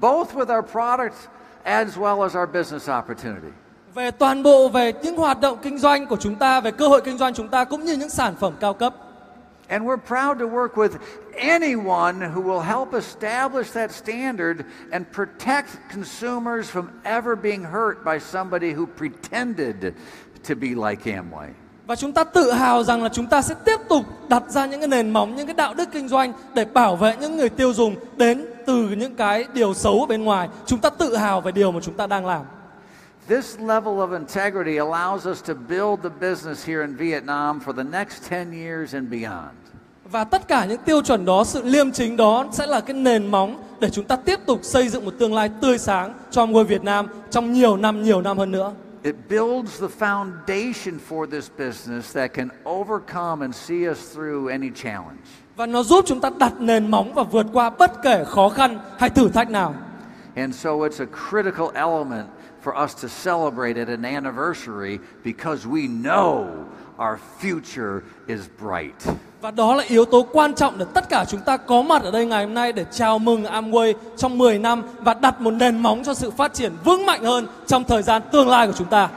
[0.00, 1.28] both with our products
[1.64, 3.52] as well as our business opportunity.
[3.94, 7.00] Về toàn bộ về những hoạt động kinh doanh của chúng ta, về cơ hội
[7.04, 8.94] kinh doanh chúng ta cũng như những sản phẩm cao cấp.
[9.68, 10.98] And we're proud to work with
[11.36, 14.60] anyone who will help establish that standard
[14.92, 19.94] and protect consumers from ever being hurt by somebody who pretended
[20.48, 21.48] to be like Amway.
[21.86, 24.80] Và chúng ta tự hào rằng là chúng ta sẽ tiếp tục đặt ra những
[24.80, 27.72] cái nền móng, những cái đạo đức kinh doanh để bảo vệ những người tiêu
[27.72, 30.48] dùng đến từ những cái điều xấu ở bên ngoài.
[30.66, 32.42] Chúng ta tự hào về điều mà chúng ta đang làm.
[33.28, 37.82] This level of integrity allows us to build the business here in Vietnam for the
[37.82, 39.50] next 10 years and beyond.
[40.10, 43.26] Và tất cả những tiêu chuẩn đó, sự liêm chính đó sẽ là cái nền
[43.26, 46.64] móng để chúng ta tiếp tục xây dựng một tương lai tươi sáng cho ngôi
[46.64, 48.72] Việt Nam trong nhiều năm, nhiều năm hơn nữa.
[49.04, 54.70] It builds the foundation for this business that can overcome and see us through any
[54.70, 55.20] challenge.
[55.56, 58.78] Và nó giúp chúng ta đặt nền móng và vượt qua bất kể khó khăn
[58.98, 59.74] hay thử thách nào.
[60.36, 62.28] And so it's a critical element
[62.62, 66.64] for us to celebrate at an anniversary because we know
[66.98, 69.16] our future is bright.
[69.44, 72.10] Và đó là yếu tố quan trọng để tất cả chúng ta có mặt ở
[72.10, 75.78] đây ngày hôm nay để chào mừng Amway trong 10 năm và đặt một nền
[75.78, 78.86] móng cho sự phát triển vững mạnh hơn trong thời gian tương lai của chúng
[78.86, 79.08] ta.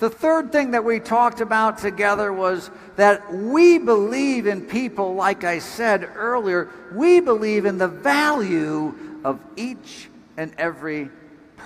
[0.00, 2.58] The third thing that we talked about together was
[2.96, 9.36] that we believe in people, like I said earlier, we believe in the value of
[9.56, 11.06] each and every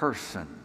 [0.01, 0.56] person.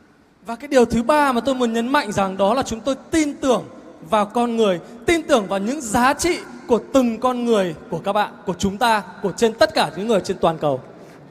[0.46, 2.96] Và cái điều thứ ba mà tôi muốn nhấn mạnh rằng đó là chúng tôi
[3.12, 3.64] tin tưởng
[4.10, 8.14] vào con người, tin tưởng vào những giá trị của từng con người của các
[8.14, 10.82] bạn, của chúng ta, của trên tất cả những người trên toàn cầu.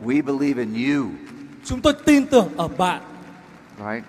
[0.05, 1.07] We believe in you,
[1.65, 3.01] Chúng tôi tin tưởng ở bạn
[3.79, 4.05] right?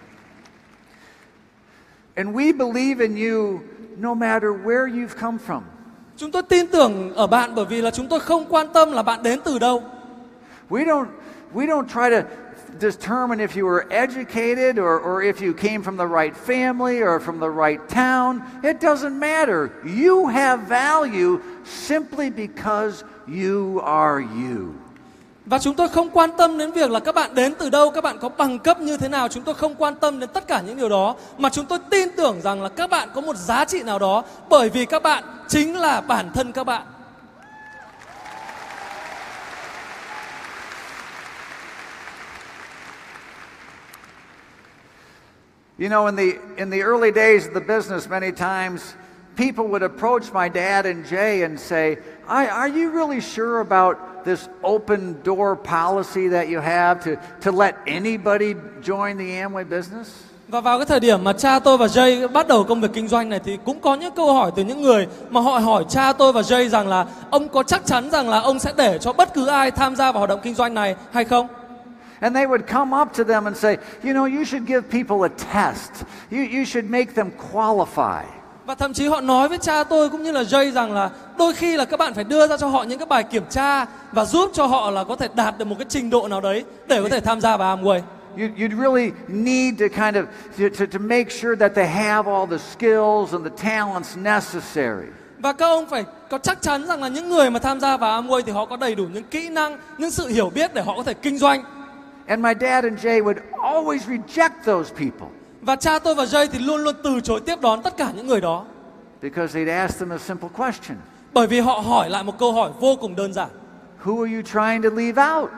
[2.16, 3.60] And we believe in you
[3.98, 5.62] no matter where you've come from.
[6.18, 9.04] Chúng tôi tin tưởng ở bạn bởi vì là chúng tôi không quan tâm là
[9.04, 9.84] bạn đến từ đâu.
[10.70, 11.06] We don't,
[11.54, 12.30] we don't try to
[12.80, 17.20] determine if you were educated or, or if you came from the right family or
[17.20, 18.42] from the right town.
[18.64, 19.70] It doesn't matter.
[19.84, 24.74] You have value simply because you are you.
[25.46, 28.04] Và chúng tôi không quan tâm đến việc là các bạn đến từ đâu, các
[28.04, 30.62] bạn có bằng cấp như thế nào, chúng tôi không quan tâm đến tất cả
[30.62, 33.66] những điều đó, mà chúng tôi tin tưởng rằng là các bạn có một giá
[33.66, 36.82] trị nào đó bởi vì các bạn chính là bản thân các bạn.
[45.82, 48.94] You know, in the, in the early days of the business, many times
[49.36, 54.24] people would approach my dad and Jay and say, I, Are you really sure about
[54.24, 60.24] this open door policy that you have to, to let anybody join the Amway business?
[60.48, 63.08] Và vào cái thời điểm mà cha tôi và Jay bắt đầu công việc kinh
[63.08, 66.14] doanh này thì cũng có những câu hỏi từ những người mà họ hỏi cha
[66.14, 69.14] tôi và Jay rằng là ông có chắc chắn rằng là ông sẽ để cho
[69.14, 71.48] bất cứ ai tham gia vào hoạt động kinh doanh này hay không?
[72.22, 75.24] And they would come up to them and say, You know, you should give people
[75.24, 78.24] a test, you, you should make them qualify.
[78.66, 81.54] Và thậm chí họ nói với cha tôi cũng như là Jay rằng là đôi
[81.54, 84.26] khi là các bạn phải đưa ra cho họ những cái bài kiểm tra và
[84.26, 87.02] giúp cho họ là có thể đạt được một cái trình độ nào đấy để
[87.04, 88.02] có thể tham gia vào Amway.
[88.38, 90.26] You, you'd really need to kind of
[90.58, 95.08] to, to, to make sure that they have all the skills and the talents necessary.
[95.40, 98.22] Và các ông phải có chắc chắn rằng là những người mà tham gia vào
[98.22, 100.94] Amway thì họ có đầy đủ những kỹ năng, những sự hiểu biết để họ
[100.98, 101.64] có thể kinh doanh.
[102.32, 105.28] And my dad and Jay would always reject those people
[105.62, 108.28] Và cha tôi và Jay thì luôn luôn từ chối tiếp đón tất cả những
[108.28, 108.66] người đó.
[109.22, 110.98] because they'd ask them a simple question
[111.34, 113.50] Bởi vì họ hỏi lại một câu hỏi vô cùng đơn giản.
[114.04, 115.50] Who are you trying to leave out?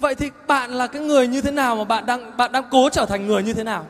[0.00, 2.88] Vậy thì bạn là cái người như thế nào mà bạn đang bạn đang cố
[2.90, 3.86] trở thành người như thế nào?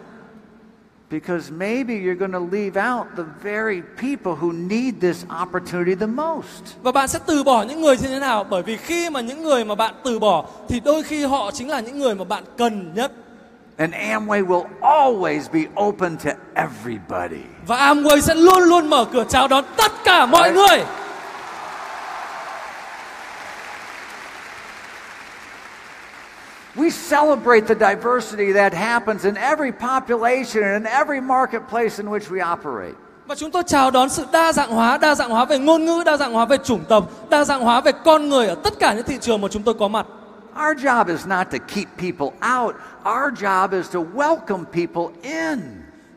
[1.15, 6.07] Because maybe you're going to leave out the very people who need this opportunity the
[6.07, 6.75] most.
[6.83, 8.45] Và bạn sẽ từ bỏ những người như thế nào?
[8.45, 11.69] Bởi vì khi mà những người mà bạn từ bỏ thì đôi khi họ chính
[11.69, 13.13] là những người mà bạn cần nhất.
[13.77, 17.43] And Amway will always be open to everybody.
[17.67, 20.53] Và Amway sẽ luôn luôn mở cửa chào đón tất cả mọi Đấy.
[20.53, 20.85] người.
[26.85, 32.31] We celebrate the diversity that happens in every population and in every marketplace in which
[32.31, 32.95] we operate.
[33.27, 36.03] Và chúng tôi chào đón sự đa dạng hóa, đa dạng hóa về ngôn ngữ,
[36.07, 38.95] đa dạng hóa về chủng tộc, đa dạng hóa về con người ở tất cả
[38.95, 40.07] những thị trường mà chúng tôi có mặt.
[40.69, 45.61] Our job is not to keep people out, our job is to welcome people in.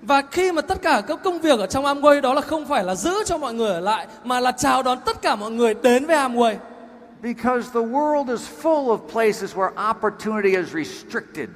[0.02, 2.84] Và khi mà tất cả các công việc ở trong Amway đó là không phải
[2.84, 5.74] là giữ cho mọi người ở lại mà là chào đón tất cả mọi người
[5.74, 6.56] đến với Amway.
[7.22, 11.50] Because the world is full of places where opportunity is restricted.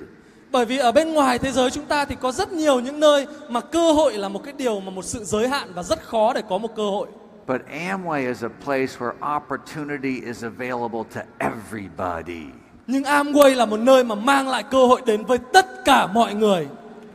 [0.52, 3.28] Bởi vì ở bên ngoài thế giới chúng ta thì có rất nhiều những nơi
[3.50, 6.34] mà cơ hội là một cái điều mà một sự giới hạn và rất khó
[6.34, 7.08] để có một cơ hội.
[7.48, 12.44] But Amway is a place where opportunity is available to everybody.
[12.88, 16.34] Nhưng Amway là một nơi mà mang lại cơ hội đến với tất cả mọi
[16.34, 16.68] người.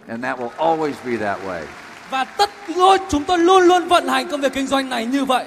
[0.09, 1.63] And that will always be that way.
[2.11, 5.25] Và tất luôn chúng tôi luôn luôn vận hành công việc kinh doanh này như
[5.25, 5.45] vậy.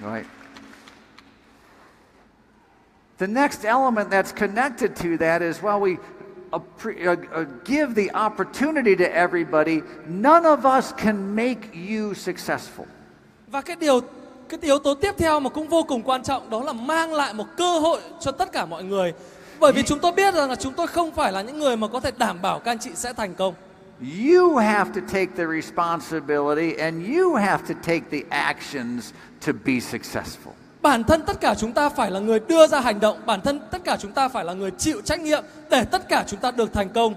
[0.00, 0.26] Right?
[3.22, 5.96] The next element that's connected to that is while we
[6.52, 12.86] uh, uh, give the opportunity to everybody, none of us can make you successful.
[13.46, 14.00] Và cái điều
[14.48, 17.34] cái yếu tố tiếp theo mà cũng vô cùng quan trọng đó là mang lại
[17.34, 19.12] một cơ hội cho tất cả mọi người.
[19.60, 21.88] Bởi vì chúng tôi biết rằng là chúng tôi không phải là những người mà
[21.88, 23.54] có thể đảm bảo các anh chị sẽ thành công.
[24.30, 29.12] You have to take the responsibility and you have to take the actions
[29.46, 30.51] to be successful.
[30.82, 33.60] Bản thân tất cả chúng ta phải là người đưa ra hành động, bản thân
[33.70, 36.50] tất cả chúng ta phải là người chịu trách nhiệm để tất cả chúng ta
[36.50, 37.14] được thành công.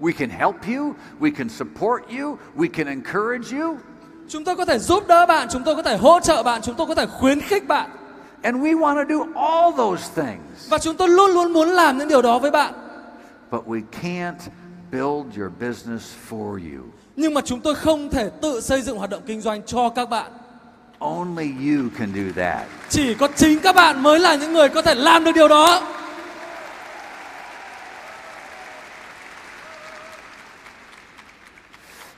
[0.00, 3.76] We can help you, we can support you, we can encourage you,
[4.28, 6.74] Chúng tôi có thể giúp đỡ bạn, chúng tôi có thể hỗ trợ bạn, chúng
[6.74, 7.90] tôi có thể khuyến khích bạn.
[8.42, 10.68] and we want to do all those things.
[10.70, 12.74] Và chúng tôi luôn luôn muốn làm những điều đó với bạn.
[13.50, 14.34] But we can't
[14.92, 16.84] build your business for you.
[17.16, 20.10] Nhưng mà chúng tôi không thể tự xây dựng hoạt động kinh doanh cho các
[20.10, 20.32] bạn.
[21.00, 22.66] Only you can do that.
[22.88, 25.82] Chỉ có chính các bạn mới là những người có thể làm được điều đó.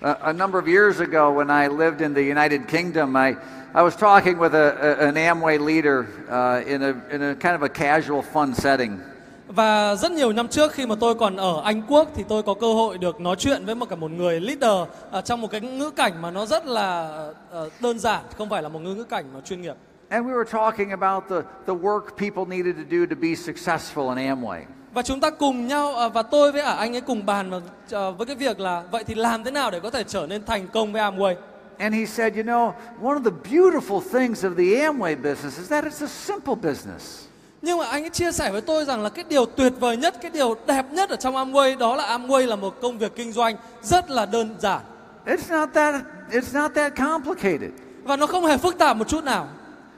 [0.01, 3.37] A, a number of years ago, when I lived in the United Kingdom, I,
[3.73, 7.55] I was talking with a, a, an Amway leader uh, in, a, in a kind
[7.55, 9.01] of a casual, fun setting.
[9.47, 12.55] Và rất nhiều năm trước khi mà tôi còn ở Anh Quốc thì tôi có
[12.55, 15.61] cơ hội được nói chuyện với một cả một người leader ở trong một cái
[15.61, 17.19] ngữ cảnh mà nó rất là
[17.51, 19.75] ờ, đơn giản, không phải là một ngữ cảnh mà chuyên nghiệp.
[20.09, 21.37] And we were talking about the,
[21.67, 24.61] the work people needed to do to be successful in Amway.
[24.95, 27.51] Và chúng ta cùng nhau ờ, và tôi với cả anh ấy cùng bàn
[27.91, 30.69] với cái việc là vậy thì làm thế nào để có thể trở nên thành
[30.69, 31.35] công với Amway.
[31.79, 32.73] And he said, You know,
[33.03, 37.32] one of the beautiful things of the Amway business is that it's a simple business.
[37.63, 40.15] Nhưng mà anh ấy chia sẻ với tôi rằng là cái điều tuyệt vời nhất,
[40.23, 43.33] cái điều đẹp nhất ở trong Amway đó là Amway là một công việc kinh
[43.33, 44.81] doanh rất là đơn giản.
[45.27, 45.95] It's not that,
[46.31, 47.71] it's not that complicated.
[48.03, 49.49] và nó không hề phức tạp một chút nào.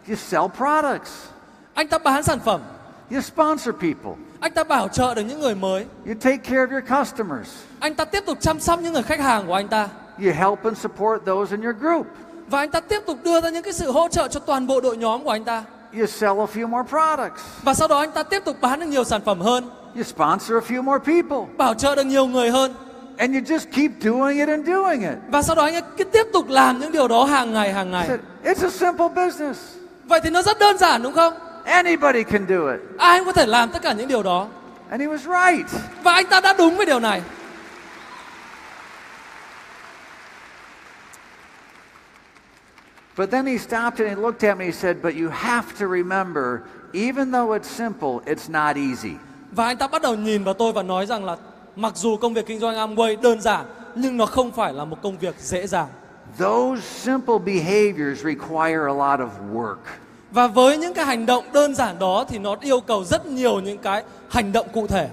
[0.09, 1.11] You sell products,
[1.75, 2.61] Anh ta bán sản phẩm,
[3.11, 6.71] you sponsor people, anh ta bảo trợ được những người mới, you take care of
[6.73, 7.49] your customers,
[7.79, 9.89] anh ta tiếp tục chăm sóc những người khách hàng của anh ta.
[10.19, 12.07] You help and support those in your group,
[12.47, 14.81] và anh ta tiếp tục đưa ra những cái sự hỗ trợ cho toàn bộ
[14.81, 15.65] đội nhóm của anh ta.
[15.99, 18.86] You sell a few more products, Và sau đó anh ta tiếp tục bán được
[18.86, 22.51] nhiều sản phẩm hơn, you sponsor a few more people, bảo trợ được nhiều người
[22.51, 22.74] hơn
[23.18, 25.18] and you just keep doing it and doing it.
[25.28, 27.90] và sau đó anh ấy cứ tiếp tục làm những điều đó hàng ngày hàng
[27.90, 28.09] ngày.
[28.45, 29.61] It's a simple business.
[30.05, 31.32] Vậy thì nó rất đơn giản đúng không?
[31.64, 32.80] Anybody can do it.
[32.99, 34.47] Ai cũng có thể làm tất cả những điều đó.
[34.90, 35.18] And he was
[35.57, 35.66] right.
[36.03, 37.22] Và anh ta đã đúng với điều này.
[43.17, 45.79] But then he stopped and he looked at me and he said, But you have
[45.79, 46.62] to remember,
[46.93, 49.17] even though it's simple, it's not easy.
[49.53, 51.37] Và anh ta bắt đầu nhìn vào tôi và nói rằng là
[51.77, 55.03] mặc dù công việc kinh doanh Amway đơn giản nhưng nó không phải là một
[55.03, 55.89] công việc dễ dàng.
[56.39, 59.77] Those simple behaviors require a lot of work.
[60.31, 63.61] Và với những cái hành động đơn giản đó thì nó yêu cầu rất nhiều
[63.61, 65.09] những cái hành động cụ thể.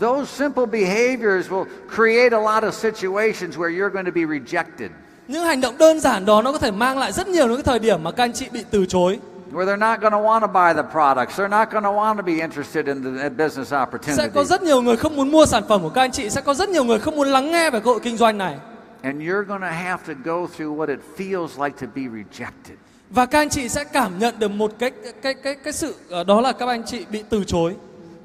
[0.00, 4.90] Those simple behaviors will create a lot of situations where you're going to be rejected,
[5.28, 7.62] Những hành động đơn giản đó nó có thể mang lại rất nhiều những cái
[7.62, 9.18] thời điểm mà các anh chị bị từ chối.
[9.52, 11.38] where they're not going to want to buy the products.
[11.40, 14.28] They're not going to want to be interested in the business Sẽ opportunity.
[14.34, 16.54] có rất nhiều người không muốn mua sản phẩm của các anh chị, sẽ có
[16.54, 18.58] rất nhiều người không muốn lắng nghe về cơ hội kinh doanh này.
[19.02, 22.76] And you're going to have to go through what it feels like to be rejected.
[23.10, 24.90] Và các anh chị sẽ cảm nhận được một cái
[25.22, 27.76] cái cái cái sự ờ, đó là các anh chị bị từ chối.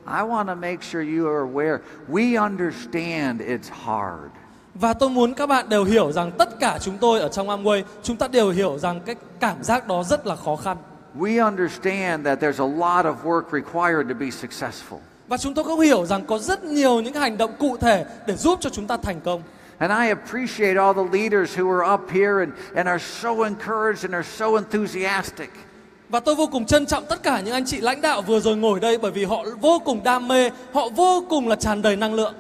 [0.08, 1.78] I want to make sure you are aware.
[2.10, 4.32] We understand it's hard.
[4.80, 7.84] Và tôi muốn các bạn đều hiểu rằng tất cả chúng tôi ở trong Amway,
[8.04, 10.78] chúng ta đều hiểu rằng cái cảm giác đó rất là khó khăn.
[11.20, 15.00] We understand that there's a lot of work required to be successful.
[15.28, 18.36] Và chúng tôi cũng hiểu rằng có rất nhiều những hành động cụ thể để
[18.36, 19.42] giúp cho chúng ta thành công.
[19.78, 24.04] And I appreciate all the leaders who are up here and, and are so encouraged
[24.04, 25.50] and are so enthusiastic.
[26.10, 28.58] Và tôi vô cùng trân trọng tất cả những anh chị lãnh đạo vừa rồi
[28.58, 31.96] ngồi đây bởi vì họ vô cùng đam mê, họ vô cùng là tràn đầy
[31.96, 32.34] năng lượng.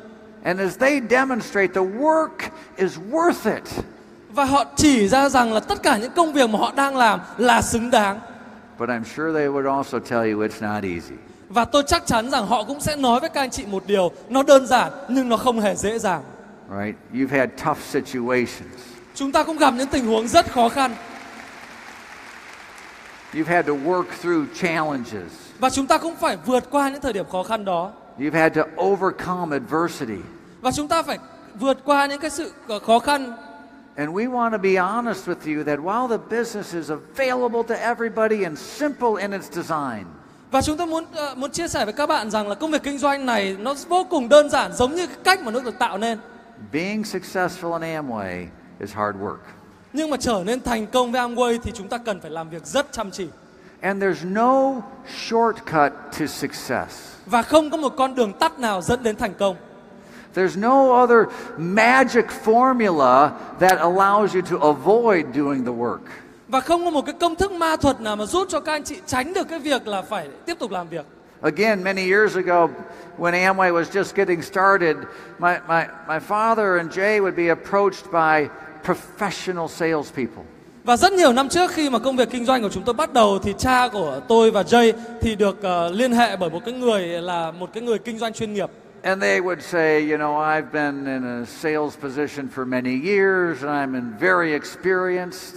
[0.43, 3.63] And as they demonstrate, the work is worth it.
[4.29, 7.19] Và họ chỉ ra rằng là tất cả những công việc mà họ đang làm
[7.37, 8.19] là xứng đáng.
[8.79, 11.15] But I'm sure they would also tell you it's not easy.
[11.49, 14.11] Và tôi chắc chắn rằng họ cũng sẽ nói với các anh chị một điều,
[14.29, 16.23] nó đơn giản nhưng nó không hề dễ dàng.
[16.69, 16.95] Right?
[17.13, 18.79] You've had tough situations.
[19.15, 20.91] Chúng ta cũng gặp những tình huống rất khó khăn
[23.33, 25.31] You've had to work through challenges.
[25.59, 27.91] và chúng ta cũng phải vượt qua những thời điểm khó khăn đó.
[28.19, 30.21] You've had to overcome adversity.
[30.61, 31.19] Và chúng ta phải
[31.59, 33.33] vượt qua những cái sự ờ, khó khăn
[33.95, 37.75] And we want to be honest with you that while the business is available to
[37.75, 40.03] everybody and simple in its design,
[40.51, 42.83] và chúng tôi muốn ờ, muốn chia sẻ với các bạn rằng là công việc
[42.83, 45.97] kinh doanh này nó vô cùng đơn giản giống như cách mà nó được tạo
[45.97, 46.19] nên.
[46.71, 48.45] being successful in Amway
[48.79, 49.37] is hard work.
[49.93, 52.65] Nhưng mà trở nên thành công với Amway thì chúng ta cần phải làm việc
[52.65, 53.27] rất chăm chỉ
[53.81, 54.81] And there's no
[55.27, 57.16] shortcut to success.
[57.27, 59.55] Và không có một con đường tắt nào dẫn đến thành công.
[60.35, 65.99] There's no other magic formula that allows you to avoid doing the work.
[66.47, 68.83] Và không có một cái công thức ma thuật nào mà giúp cho các anh
[68.83, 71.05] chị tránh được cái việc là phải tiếp tục làm việc.
[71.41, 72.67] Again, many years ago,
[73.17, 74.97] when Amway was just getting started,
[75.39, 78.49] my, my, my father and Jay would be approached by
[78.83, 80.43] professional salespeople.
[80.87, 83.13] Và rất nhiều năm trước khi mà công việc kinh doanh của chúng tôi bắt
[83.13, 86.73] đầu thì cha của tôi và Jay thì được ờ, liên hệ bởi một cái
[86.73, 88.69] người là một cái người kinh doanh chuyên nghiệp.
[89.01, 93.63] And they would say, you know, I've been in a sales position for many years
[93.63, 95.55] and I'm very experienced.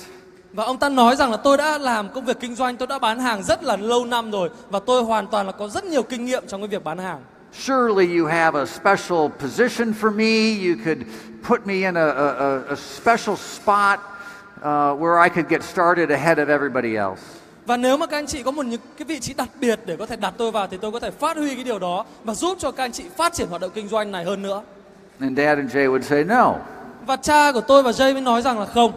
[0.52, 2.98] Và ông ta nói rằng là tôi đã làm công việc kinh doanh, tôi đã
[2.98, 6.02] bán hàng rất là lâu năm rồi và tôi hoàn toàn là có rất nhiều
[6.02, 7.18] kinh nghiệm trong cái việc bán hàng.
[7.52, 10.68] Surely you have a special position for me.
[10.68, 11.02] You could
[11.48, 14.00] put me in a, a- a special spot
[14.60, 17.22] uh, where I could get started ahead of everybody else.
[17.66, 19.96] Và nếu mà các anh chị có một những cái vị trí đặc biệt để
[19.96, 22.34] có thể đặt tôi vào thì tôi có thể phát huy cái điều đó và
[22.34, 24.62] giúp cho các anh chị phát triển hoạt động kinh doanh này hơn nữa.
[25.20, 26.54] And Dad and Jay would say, no.
[27.06, 28.92] Và cha của tôi và Jay mới nói rằng là không.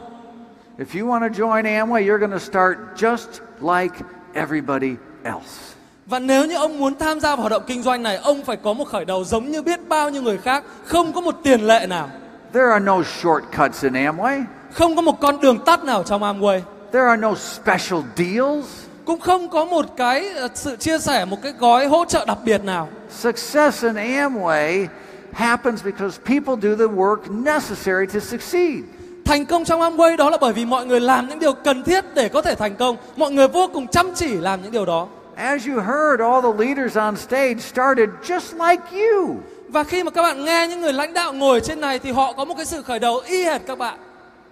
[0.77, 3.27] If you want to join Amway, you're going to start just
[3.61, 3.95] like
[4.33, 5.73] everybody else.
[6.05, 8.57] Và nếu như ông muốn tham gia vào hoạt động kinh doanh này, ông phải
[8.57, 11.61] có một khởi đầu giống như biết bao nhiêu người khác, không có một tiền
[11.61, 12.09] lệ nào,
[12.53, 14.43] There are no shortcuts in Amway.
[14.73, 16.59] Không có một con đường tắt nào trong Amway,
[16.91, 18.65] There are no special deals.
[19.05, 22.37] cũng không có một cái ờ, sự chia sẻ, một cái gói hỗ trợ đặc
[22.45, 22.89] biệt nào.
[23.09, 24.87] Success in Amway
[25.31, 28.79] happens because people do the work necessary to succeed.
[29.25, 32.05] Thành công trong Amway đó là bởi vì mọi người làm những điều cần thiết
[32.15, 32.97] để có thể thành công.
[33.15, 35.07] Mọi người vô cùng chăm chỉ làm những điều đó.
[35.35, 39.35] As you heard, all the leaders on stage started just like you.
[39.69, 42.33] Và khi mà các bạn nghe những người lãnh đạo ngồi trên này thì họ
[42.33, 43.97] có một cái sự khởi đầu y hệt các bạn.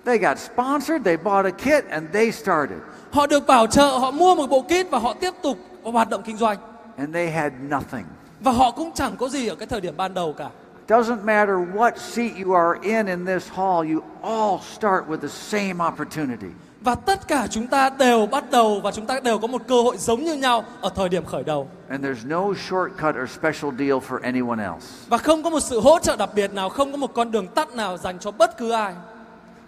[0.05, 2.77] They got sponsored, they bought a kit, and they started.
[3.11, 6.21] Họ được bảo trợ, họ mua một bộ kit và họ tiếp tục hoạt động
[6.25, 6.57] kinh doanh.
[6.97, 8.05] And they had nothing.
[8.39, 10.49] Và họ cũng chẳng có gì ở cái thời điểm ban đầu cả.
[10.87, 15.27] Doesn't matter what seat you are in in this hall, you all start with the
[15.27, 16.47] same opportunity.
[16.81, 19.81] Và tất cả chúng ta đều bắt đầu và chúng ta đều có một cơ
[19.81, 21.67] hội giống như nhau ở thời điểm khởi đầu.
[21.89, 24.85] And there's no shortcut or special deal for anyone else.
[25.07, 27.47] Và không có một sự hỗ trợ đặc biệt nào, không có một con đường
[27.47, 28.93] tắt nào dành cho bất cứ ai.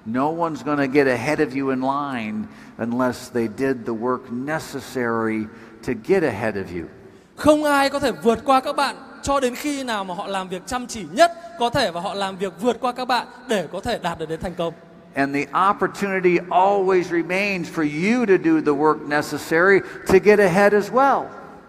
[0.06, 2.44] No one's going to get ahead of you in line
[2.78, 5.46] unless they did the work necessary
[5.88, 6.88] to get ahead of you.
[7.36, 10.50] Không ai có thể vượt qua các bạn cho đến khi nào mà họ làm
[10.50, 13.68] việc chăm chỉ nhất có thể và họ làm việc vượt qua các bạn để
[13.72, 14.74] có thể đạt được đến thành công.
[15.16, 20.74] And the opportunity always remains for you to do the work necessary to get ahead
[20.74, 21.24] as well.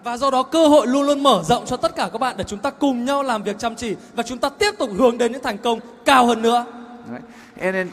[0.05, 2.45] Và do đó cơ hội luôn luôn mở rộng cho tất cả các bạn để
[2.45, 5.33] chúng ta cùng nhau làm việc chăm chỉ và chúng ta tiếp tục hướng đến
[5.33, 6.65] những thành công cao hơn nữa.
[7.11, 7.25] Right?
[7.61, 7.89] And in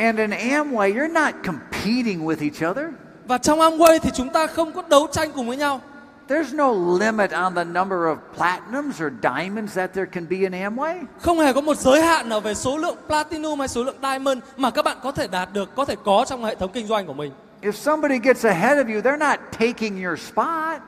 [0.00, 2.86] And in Amway, you're not competing with each other.
[3.26, 5.80] Và trong Amway thì chúng ta không có đấu tranh cùng với nhau.
[6.28, 10.52] There's no limit on the number of platinums or diamonds that there can be in
[10.52, 11.04] Amway.
[11.18, 14.38] Không hề có một giới hạn nào về số lượng platinum hay số lượng diamond
[14.56, 17.06] mà các bạn có thể đạt được, có thể có trong hệ thống kinh doanh
[17.06, 17.32] của mình.
[17.62, 20.80] If somebody gets ahead of you, they're not taking your spot.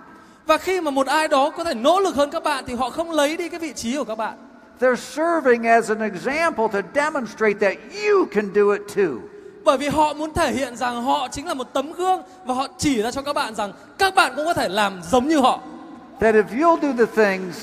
[0.46, 2.90] Và khi mà một ai đó có thể nỗ lực hơn các bạn thì họ
[2.90, 4.51] không lấy đi cái vị trí của các bạn.
[4.82, 9.20] They're serving as an example to demonstrate that you can do it too.
[9.64, 12.66] Bởi vì họ muốn thể hiện rằng họ chính là một tấm gương và họ
[12.78, 15.60] chỉ ra cho các bạn rằng các bạn cũng có thể làm giống như họ.
[16.20, 17.56] That if you'll do the things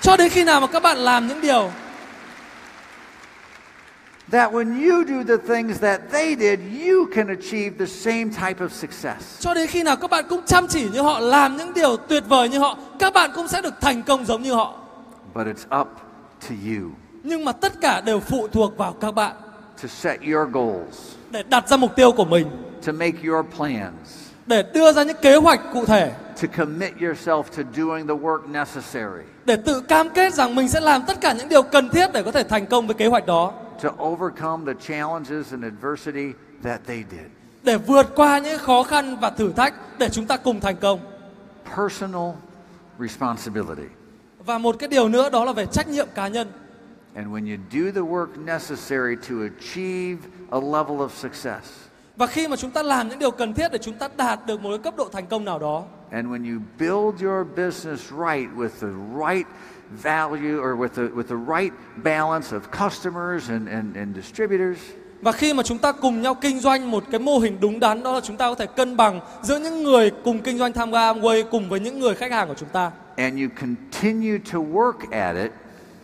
[0.00, 1.70] Cho đến khi nào mà các bạn làm những điều
[4.30, 8.64] that when you do the things that they did, you can achieve the same type
[8.64, 9.40] of success.
[9.40, 12.24] cho đến khi nào các bạn cũng chăm chỉ như họ, làm những điều tuyệt
[12.28, 14.87] vời như họ, các bạn cũng sẽ được thành công giống như họ.
[15.34, 15.88] But it's up
[16.48, 16.90] to you
[17.22, 19.36] Nhưng mà tất cả đều phụ thuộc vào các bạn
[19.82, 22.46] to set your goals, để đặt ra mục tiêu của mình,
[22.86, 26.12] to make your plans, để đưa ra những kế hoạch cụ thể,
[26.42, 30.80] to commit yourself to doing the work necessary để tự cam kết rằng mình sẽ
[30.80, 33.26] làm tất cả những điều cần thiết để có thể thành công với kế hoạch
[33.26, 33.52] đó,
[33.82, 36.32] to overcome the challenges and adversity
[36.64, 37.26] that they did.
[37.62, 41.00] để vượt qua những khó khăn và thử thách để chúng ta cùng thành công.
[41.76, 42.30] Personal
[42.98, 43.97] responsibility.
[44.48, 46.48] Và một cái điều nữa đó là về trách nhiệm cá nhân.
[47.14, 50.18] And when you do the work necessary to achieve
[50.50, 51.64] a level of success,
[52.16, 54.60] Và khi mà chúng ta làm những điều cần thiết để chúng ta đạt được
[54.60, 58.48] một cái cấp độ thành công nào đó and when you build your business right
[58.56, 58.88] with the
[59.28, 59.46] right
[60.02, 61.72] value or with the, with the right
[62.04, 64.78] balance of customers and, and, and distributors,
[65.20, 68.02] Và khi mà chúng ta cùng nhau kinh doanh một cái mô hình đúng đắn
[68.02, 70.92] đó là chúng ta có thể cân bằng giữa những người cùng kinh doanh tham
[70.92, 72.90] gia Amway cùng với những người khách hàng của chúng ta.
[73.18, 75.50] And you continue to work at it,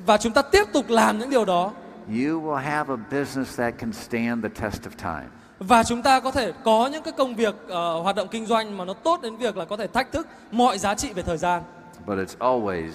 [0.06, 1.72] Và chúng ta tiếp tục làm những điều đó
[2.08, 5.28] you will have a business that can stand the test of time.
[5.58, 8.76] và chúng ta có thể có những cái công việc ờ, hoạt động kinh doanh
[8.76, 11.36] mà nó tốt đến việc là có thể thách thức mọi giá trị về thời
[11.36, 11.62] gian.
[12.06, 12.90] But it's always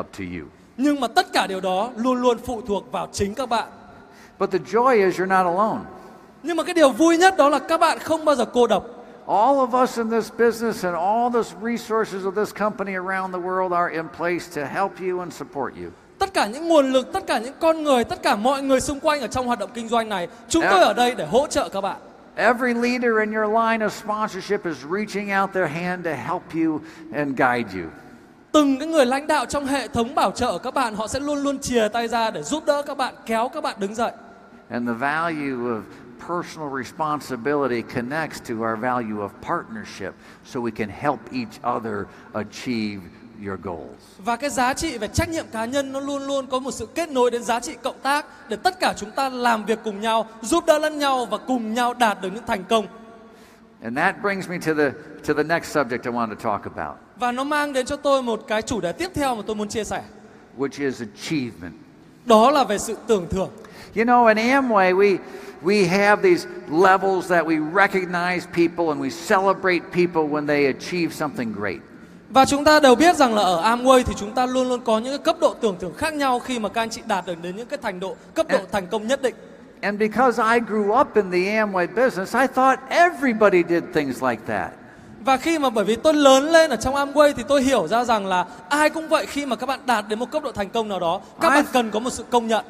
[0.00, 0.46] up to you.
[0.76, 3.68] Nhưng mà tất cả điều đó luôn luôn phụ thuộc vào chính các bạn.
[4.38, 5.80] But the joy is you're not alone.
[6.42, 8.84] Nhưng mà cái điều vui nhất đó là các bạn không bao giờ cô độc.
[9.26, 13.38] All of us in this business and all the resources of this company around the
[13.38, 15.90] world are in place to help you and support you.
[16.18, 19.00] Tất cả những nguồn lực, tất cả những con người, tất cả mọi người xung
[19.00, 21.68] quanh ở trong hoạt động kinh doanh này, chúng tôi ở đây để hỗ trợ
[21.68, 21.96] các bạn.
[22.36, 26.80] Every leader in your line of sponsorship is reaching out their hand to help you
[27.12, 27.90] and guide you.
[28.52, 31.38] Từng cái người lãnh đạo trong hệ thống bảo trợ các bạn họ sẽ luôn
[31.38, 34.12] luôn chìa tay ra để giúp đỡ các bạn, kéo các bạn đứng dậy.
[34.70, 35.80] And the value of
[36.28, 40.14] personal responsibility connects to our value of partnership
[40.44, 43.00] so we can help each other achieve
[43.46, 43.98] your goals.
[44.24, 46.86] Và cái giá trị về trách nhiệm cá nhân nó luôn luôn có một sự
[46.94, 50.00] kết nối đến giá trị cộng tác để tất cả chúng ta làm việc cùng
[50.00, 52.86] nhau, giúp đỡ lẫn nhau và cùng nhau đạt được những thành công.
[53.82, 54.90] And that brings me to the
[55.28, 58.22] to the next subject I want to talk about, Và nó mang đến cho tôi
[58.22, 60.02] một cái chủ đề tiếp theo mà tôi muốn chia sẻ.
[60.58, 61.74] which is achievement.
[62.24, 63.50] Đó là về sự tưởng thưởng.
[63.96, 65.16] You know, in Amway, we
[65.64, 71.12] we have these levels that we recognize people and we celebrate people when they achieve
[71.14, 71.78] something great.
[72.30, 74.98] Và chúng ta đều biết rằng là ở Amway thì chúng ta luôn luôn có
[74.98, 77.42] những cái cấp độ tưởng thưởng khác nhau khi mà các anh chị đạt được
[77.42, 79.34] đến những cái thành độ cấp độ thành công nhất định.
[79.80, 84.42] And because I grew up in the Amway business, I thought everybody did things like
[84.46, 84.70] that.
[85.24, 88.04] Và khi mà bởi vì tôi lớn lên ở trong Amway thì tôi hiểu ra
[88.04, 90.70] rằng là ai cũng vậy khi mà các bạn đạt đến một cấp độ thành
[90.70, 92.64] công nào đó, các Ai- bạn cần có một sự công nhận.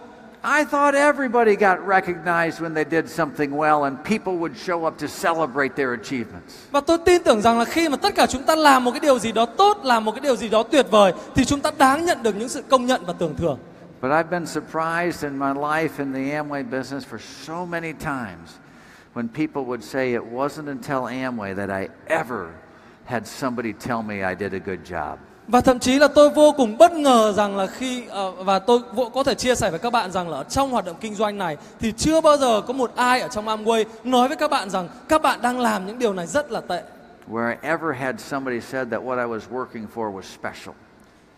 [0.45, 4.99] I thought everybody got recognized when they did something well and people would show up
[4.99, 6.67] to celebrate their achievements.
[6.71, 9.01] Và tôi tin tưởng rằng là khi mà tất cả chúng ta làm một cái
[9.01, 11.71] điều gì đó tốt, làm một cái điều gì đó tuyệt vời thì chúng ta
[11.79, 13.59] đáng nhận được những sự công nhận và tưởng thưởng.
[14.01, 18.59] But I've been surprised in my life in the Amway business for so many times
[19.15, 22.47] when people would say it wasn't until Amway that I ever
[23.05, 25.19] had somebody tell me I did a good job.
[25.49, 28.81] Và thậm chí là tôi vô cùng bất ngờ rằng là khi ờ, và tôi
[29.15, 31.57] có thể chia sẻ với các bạn rằng là trong hoạt động kinh doanh này
[31.81, 34.89] thì chưa bao giờ có một ai ở trong Amway nói với các bạn rằng
[35.09, 36.83] các bạn đang làm những điều này rất là tệ.
[37.31, 40.75] Where I ever had somebody said that what I was working for was special.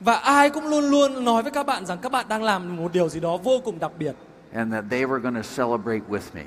[0.00, 2.92] Và ai cũng luôn luôn nói với các bạn rằng các bạn đang làm một
[2.92, 4.14] điều gì đó vô cùng đặc biệt.
[4.55, 6.42] and that they were going to celebrate with me.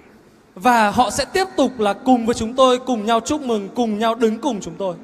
[0.56, 4.00] Và họ sẽ tiếp tục là cùng với chúng tôi, cùng nhau chúc mừng, cùng
[4.00, 4.96] nhau đứng cùng chúng tôi.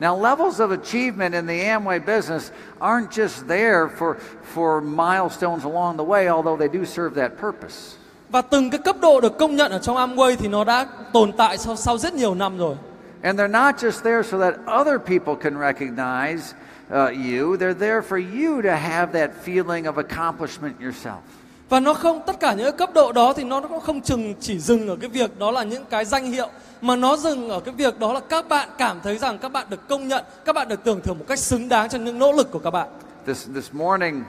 [0.00, 5.96] Now, levels of achievement in the Amway business aren't just there for, for milestones along
[5.96, 7.96] the way, although they do serve that purpose.
[8.28, 11.32] Và từng cái cấp độ được công nhận ở trong Amway thì nó đã tồn
[11.32, 12.76] tại sau, sau rất nhiều năm rồi.
[13.22, 16.54] And they're not just there so that other people can recognize
[16.90, 21.22] uh, you, they're there for you to have that feeling of accomplishment yourself.
[21.68, 24.58] Và nó không tất cả những cấp độ đó thì nó cũng không chừng chỉ
[24.58, 26.48] dừng ở cái việc đó là những cái danh hiệu
[26.80, 29.66] mà nó dừng ở cái việc đó là các bạn cảm thấy rằng các bạn
[29.70, 32.32] được công nhận, các bạn được tưởng thưởng một cách xứng đáng cho những nỗ
[32.32, 32.88] lực của các bạn.
[33.26, 34.22] This, this morning,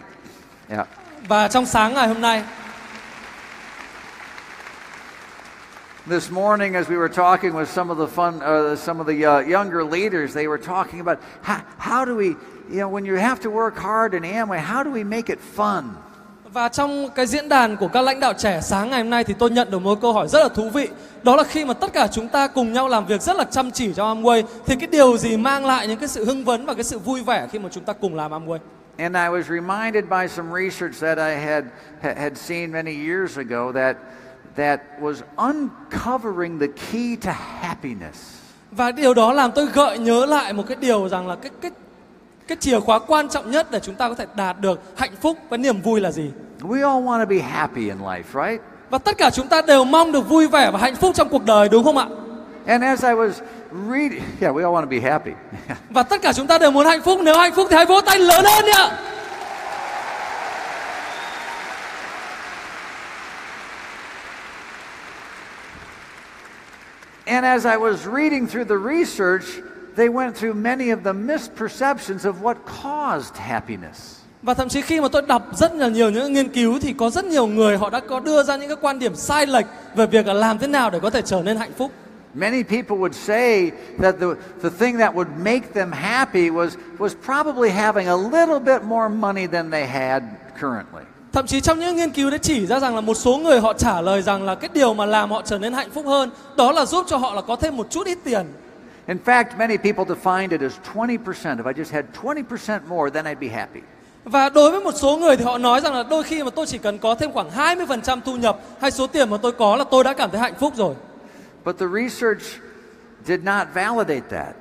[0.69, 0.87] yeah,
[1.27, 2.43] Và trong sáng ngày hôm nay
[6.09, 9.25] This morning, as we were talking with some of the fun, uh, some of the
[9.25, 12.27] uh, younger leaders, they were talking about how, how do we,
[12.69, 15.39] you know, when you have to work hard in Amway, how do we make it
[15.41, 15.97] fun?
[16.57, 19.33] Và trong cái diễn đàn của các lãnh đạo trẻ sáng ngày hôm nay thì
[19.39, 20.87] tôi nhận được một câu hỏi rất là thú vị.
[21.23, 23.71] Đó là khi mà tất cả chúng ta cùng nhau làm việc rất là chăm
[23.71, 26.73] chỉ trong Amway thì cái điều gì mang lại những cái sự hưng phấn và
[26.73, 28.57] cái sự vui vẻ khi mà chúng ta cùng làm Amway?
[28.97, 31.63] And I was reminded by some research that I had
[32.01, 33.97] ha- had seen many years ago that
[34.55, 37.31] that was uncovering the key to
[37.61, 38.17] happiness.
[38.71, 41.71] Và điều đó làm tôi gợi nhớ lại một cái điều rằng là cái cái
[42.47, 45.37] cái chìa khóa quan trọng nhất để chúng ta có thể đạt được hạnh phúc
[45.49, 46.31] và niềm vui là gì?
[46.61, 48.61] We all want to be happy in life, right?
[48.89, 51.45] Và tất cả chúng ta đều mong được vui vẻ và hạnh phúc trong cuộc
[51.45, 52.05] đời đúng không ạ?
[52.67, 53.41] And as I was
[53.71, 55.31] reading, yeah, we all want to be happy.
[55.89, 57.19] Và tất cả chúng ta đều muốn hạnh phúc.
[57.23, 58.97] Nếu hạnh phúc thì hãy vỗ tay lớn hơn đi ạ.
[67.25, 69.61] And as I was reading through the research,
[69.95, 74.16] they went through many of the misperceptions of what caused happiness.
[74.41, 77.09] Và thậm chí khi mà tôi đọc rất là nhiều những nghiên cứu thì có
[77.09, 79.65] rất nhiều người họ đã có đưa ra những cái quan điểm sai lệch
[79.95, 81.91] về việc là làm thế nào để có thể trở nên hạnh phúc.
[82.33, 83.71] Many people would say
[84.01, 84.27] that the,
[84.63, 86.69] the thing that would make them happy was,
[86.99, 90.23] was probably having a little bit more money than they had
[90.61, 91.03] currently.
[91.33, 93.73] Thậm chí trong những nghiên cứu đã chỉ ra rằng là một số người họ
[93.73, 96.71] trả lời rằng là cái điều mà làm họ trở nên hạnh phúc hơn đó
[96.71, 98.45] là giúp cho họ là có thêm một chút ít tiền.
[99.07, 101.17] In fact, many people defined it as 20%.
[101.57, 103.79] If I just had 20% more, then I'd be happy.
[104.31, 106.65] Và đối với một số người thì họ nói rằng là đôi khi mà tôi
[106.65, 109.83] chỉ cần có thêm khoảng 20% thu nhập hay số tiền mà tôi có là
[109.91, 110.95] tôi đã cảm thấy hạnh phúc rồi.
[111.65, 112.43] But the research
[113.25, 114.55] did not validate that.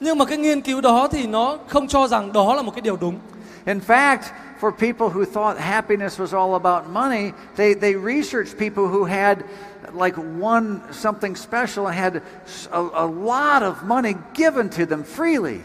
[0.00, 2.80] Nhưng mà cái nghiên cứu đó thì nó không cho rằng đó là một cái
[2.80, 3.18] điều đúng.
[3.66, 4.18] In fact,
[4.60, 9.38] for people who thought happiness was all about money, they, they researched people who had
[9.94, 12.12] like one something special and had
[12.70, 15.58] a lot of money given to them freely.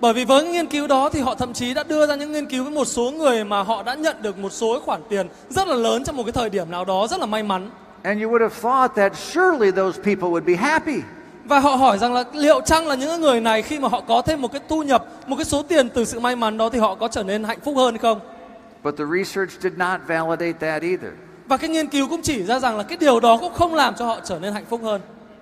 [0.00, 2.46] Bởi vì với nghiên cứu đó thì họ thậm chí đã đưa ra những nghiên
[2.46, 5.68] cứu với một số người mà họ đã nhận được một số khoản tiền rất
[5.68, 7.70] là lớn trong một cái thời điểm nào đó rất là may mắn.
[8.02, 11.00] And you would have thought that surely those people would be happy.
[11.44, 14.22] Và họ hỏi rằng là liệu chăng là những người này khi mà họ có
[14.22, 16.78] thêm một cái thu nhập, một cái số tiền từ sự may mắn đó thì
[16.78, 18.20] họ có trở nên hạnh phúc hơn không?
[18.84, 21.12] But the research did not validate that either.
[21.46, 23.94] Và cái nghiên cứu cũng chỉ ra rằng là cái điều đó cũng không làm
[23.98, 25.00] cho họ trở nên hạnh phúc hơn.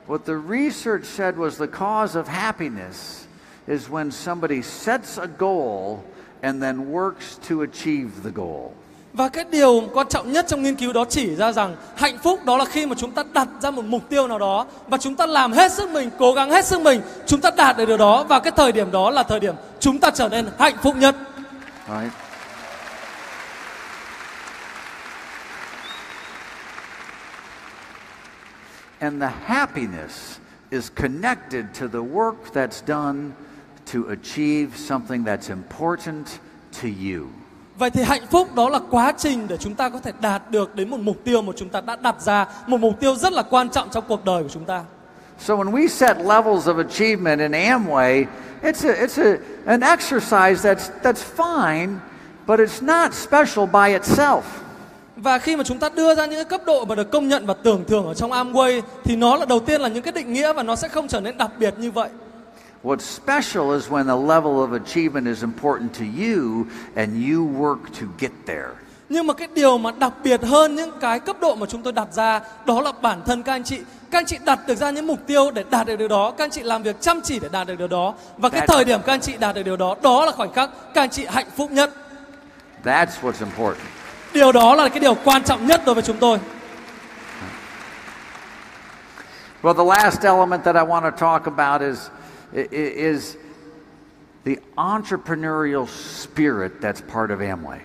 [0.09, 3.28] What the research said was the cause of happiness
[3.69, 5.99] is when somebody sets a goal
[6.43, 8.71] and then works to achieve the goal.
[9.13, 12.45] Và cái điều quan trọng nhất trong nghiên cứu đó chỉ ra rằng hạnh phúc
[12.45, 15.15] đó là khi mà chúng ta đặt ra một mục tiêu nào đó và chúng
[15.15, 17.97] ta làm hết sức mình, cố gắng hết sức mình, chúng ta đạt được điều
[17.97, 20.97] đó và cái thời điểm đó là thời điểm chúng ta trở nên hạnh phúc
[20.97, 21.17] nhất.
[21.89, 22.13] Right?
[29.01, 30.39] And the happiness
[30.71, 33.31] is connected to the work that's done
[33.93, 36.27] to achieve something that's important
[36.83, 37.27] to you.
[37.79, 40.75] Vậy thì hạnh phúc đó là quá trình để chúng ta có thể đạt được
[40.75, 43.43] đến một mục tiêu mà chúng ta đã đặt ra, một mục tiêu rất là
[43.43, 44.83] quan trọng trong cuộc đời của chúng ta.
[45.39, 48.25] So when we set levels of achievement in Amway,
[48.63, 49.37] it's a, it's a,
[49.67, 51.89] an exercise that's, that's fine,
[52.47, 54.43] but it's not special by itself.
[55.17, 57.47] Và khi mà chúng ta đưa ra những cái cấp độ mà được công nhận
[57.47, 60.33] và tưởng thưởng ở trong Amway thì nó là đầu tiên là những cái định
[60.33, 62.09] nghĩa và nó sẽ không trở nên đặc biệt như vậy.
[62.85, 66.67] What's special is when the level of achievement is important to you
[66.97, 68.69] and you work to get there.
[69.09, 71.93] Nhưng mà cái điều mà đặc biệt hơn những cái cấp độ mà chúng tôi
[71.93, 73.79] đặt ra đó là bản thân các anh chị.
[74.11, 76.45] Các anh chị đặt được ra những mục tiêu để đạt được điều đó, các
[76.45, 78.85] anh chị làm việc chăm chỉ để đạt được điều đó và cái That- thời
[78.85, 81.27] điểm các anh chị đạt được điều đó, đó là khoảnh khắc các anh chị
[81.29, 81.91] hạnh phúc nhất.
[82.85, 83.87] That's what's important.
[84.35, 86.39] Điều đó là cái điều quan trọng nhất đối với chúng tôi.
[89.63, 92.11] Well, the last element that I want to talk about is,
[92.71, 93.37] is
[94.45, 97.79] the entrepreneurial spirit that's part of Amway.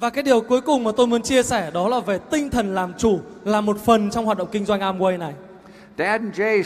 [0.00, 2.74] Và cái điều cuối cùng mà tôi muốn chia sẻ đó là về tinh thần
[2.74, 5.32] làm chủ là một phần trong hoạt động kinh doanh Amway này.
[5.98, 6.62] Dad and Jay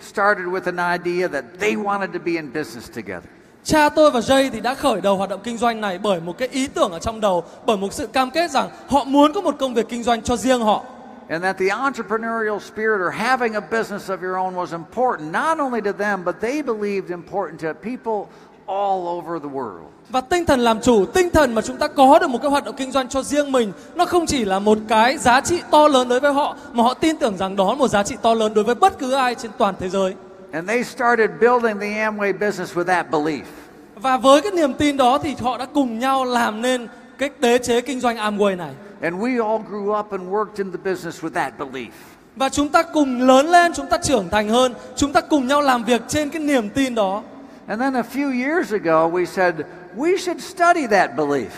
[0.00, 3.24] started with an idea that they wanted to be in business together.
[3.64, 6.38] Cha tôi và Jay thì đã khởi đầu hoạt động kinh doanh này bởi một
[6.38, 9.40] cái ý tưởng ở trong đầu, bởi một sự cam kết rằng họ muốn có
[9.40, 10.84] một công việc kinh doanh cho riêng họ.
[11.30, 15.60] And that the entrepreneurial spirit or having a business of your own was important, not
[15.60, 18.26] only to them, but they believed important to people
[18.66, 19.86] all over the world.
[20.08, 22.64] Và tinh thần làm chủ, tinh thần mà chúng ta có được một cái hoạt
[22.64, 25.88] động kinh doanh cho riêng mình, nó không chỉ là một cái giá trị to
[25.88, 28.34] lớn đối với họ, mà họ tin tưởng rằng đó là một giá trị to
[28.34, 30.14] lớn đối với bất cứ ai trên toàn thế giới.
[30.52, 33.42] And they started building the Amway business with that belief.
[33.94, 37.58] Và với cái niềm tin đó thì họ đã cùng nhau làm nên cái đế
[37.58, 38.74] chế kinh doanh Amway này.
[39.02, 41.90] And we all grew up and worked in the business with that belief.
[42.36, 45.62] Và chúng ta cùng lớn lên, chúng ta trưởng thành hơn, chúng ta cùng nhau
[45.62, 47.22] làm việc trên cái niềm tin đó.
[47.66, 49.54] And then a few years ago, we said,
[49.96, 51.50] we should study that belief.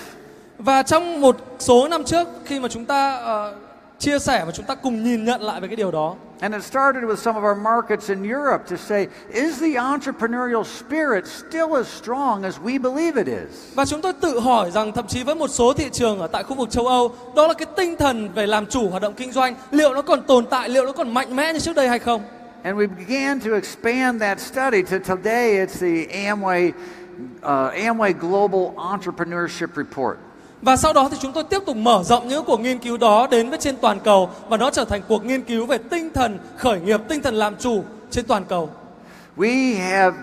[0.58, 3.54] Và trong một số năm trước khi mà chúng ta ờ,
[4.02, 6.64] chia sẻ và chúng ta cùng nhìn nhận lại về cái điều đó And it
[6.64, 11.76] started with some of our markets in Europe to say, is the entrepreneurial spirit still
[11.76, 13.74] as strong as we believe it is?
[13.74, 16.42] và chúng tôi tự hỏi rằng thậm chí với một số thị trường ở tại
[16.42, 19.32] khu vực châu Âu đó là cái tinh thần về làm chủ hoạt động kinh
[19.32, 21.98] doanh liệu nó còn tồn tại liệu nó còn mạnh mẽ như trước đây hay
[21.98, 22.22] không
[22.62, 26.72] And we began to expand that study to today it's the Amway,
[27.42, 30.16] uh, Amway Global Entrepreneurship Report.
[30.62, 33.26] Và sau đó thì chúng tôi tiếp tục mở rộng những cuộc nghiên cứu đó
[33.30, 36.38] đến với trên toàn cầu và nó trở thành cuộc nghiên cứu về tinh thần
[36.56, 38.70] khởi nghiệp tinh thần làm chủ trên toàn cầu
[39.36, 40.16] We have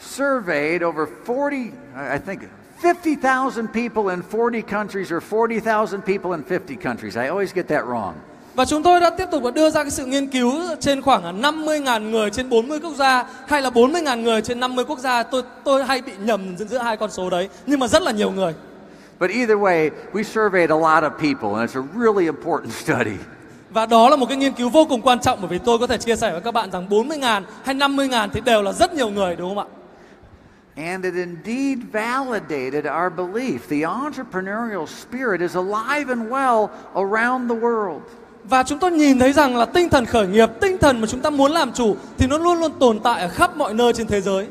[0.00, 1.70] surveyed over 40,
[2.12, 2.42] I think,
[2.82, 7.16] 50,000 people in 40 countries or 40,000 people in 50 countries.
[7.16, 8.12] I always get that wrong.
[8.54, 11.42] Và chúng tôi đã tiếp tục và đưa ra cái sự nghiên cứu trên khoảng
[11.42, 15.22] 50.000 người trên 40 quốc gia hay là 40.000 người trên 50 quốc gia.
[15.22, 18.30] Tôi tôi hay bị nhầm giữa hai con số đấy, nhưng mà rất là nhiều
[18.30, 18.54] người.
[19.20, 23.16] But either way, we surveyed a lot of people, and it's a really important study.
[23.70, 25.86] Và đó là một cái nghiên cứu vô cùng quan trọng bởi vì tôi có
[25.86, 29.10] thể chia sẻ với các bạn rằng 40.000 hay 50.000 thì đều là rất nhiều
[29.10, 29.66] người đúng không ạ?
[30.76, 33.58] And it indeed validated our belief.
[33.68, 38.00] The entrepreneurial spirit is alive and well around the world.
[38.44, 41.20] Và chúng tôi nhìn thấy rằng là tinh thần khởi nghiệp, tinh thần mà chúng
[41.20, 44.06] ta muốn làm chủ thì nó luôn luôn tồn tại ở khắp mọi nơi trên
[44.06, 44.46] thế giới.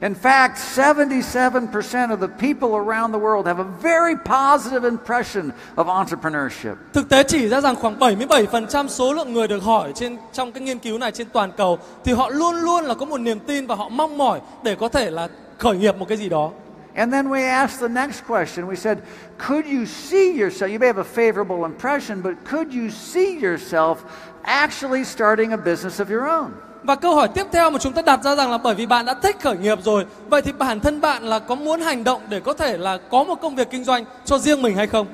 [0.00, 5.86] In fact, 77% of the people around the world have a very positive impression of
[5.88, 6.74] entrepreneurship.
[6.92, 10.62] Thực tế chỉ ra rằng khoảng 77% số lượng người được hỏi trên trong cái
[10.62, 13.66] nghiên cứu này trên toàn cầu thì họ luôn luôn là có một niềm tin
[13.66, 15.28] và họ mong mỏi để có thể là
[15.58, 16.50] khởi nghiệp một cái gì đó.
[16.94, 18.66] And then we asked the next question.
[18.66, 18.98] We said,
[19.38, 20.70] Could you see yourself?
[20.72, 23.96] You may have a favorable impression, but could you see yourself
[24.42, 26.54] actually starting a business of your own?
[26.86, 29.06] Và câu hỏi tiếp theo mà chúng ta đặt ra rằng là bởi vì bạn
[29.06, 32.22] đã thích khởi nghiệp rồi, vậy thì bản thân bạn là có muốn hành động
[32.28, 35.06] để có thể là có một công việc kinh doanh cho riêng mình hay không?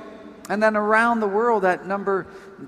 [0.48, 2.14] And then around the world, that number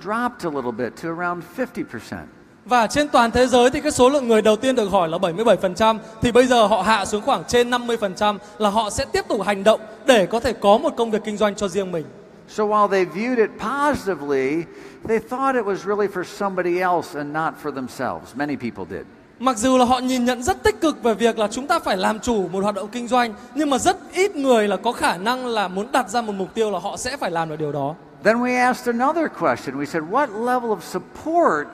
[0.04, 2.16] dropped a little bit to around 50%.
[2.64, 5.18] Và trên toàn thế giới thì cái số lượng người đầu tiên được hỏi là
[5.18, 9.42] 77% thì bây giờ họ hạ xuống khoảng trên 50% là họ sẽ tiếp tục
[9.42, 12.04] hành động để có thể có một công việc kinh doanh cho riêng mình.
[12.48, 14.66] So while they viewed it positively,
[15.08, 18.36] they thought it was really for somebody else and not for themselves.
[18.36, 19.06] Many people did.
[19.38, 21.96] Mặc dù là họ nhìn nhận rất tích cực về việc là chúng ta phải
[21.96, 25.16] làm chủ một hoạt động kinh doanh Nhưng mà rất ít người là có khả
[25.16, 27.72] năng là muốn đặt ra một mục tiêu là họ sẽ phải làm được điều
[27.72, 29.76] đó Then we asked another question.
[29.76, 31.66] We said, What level of support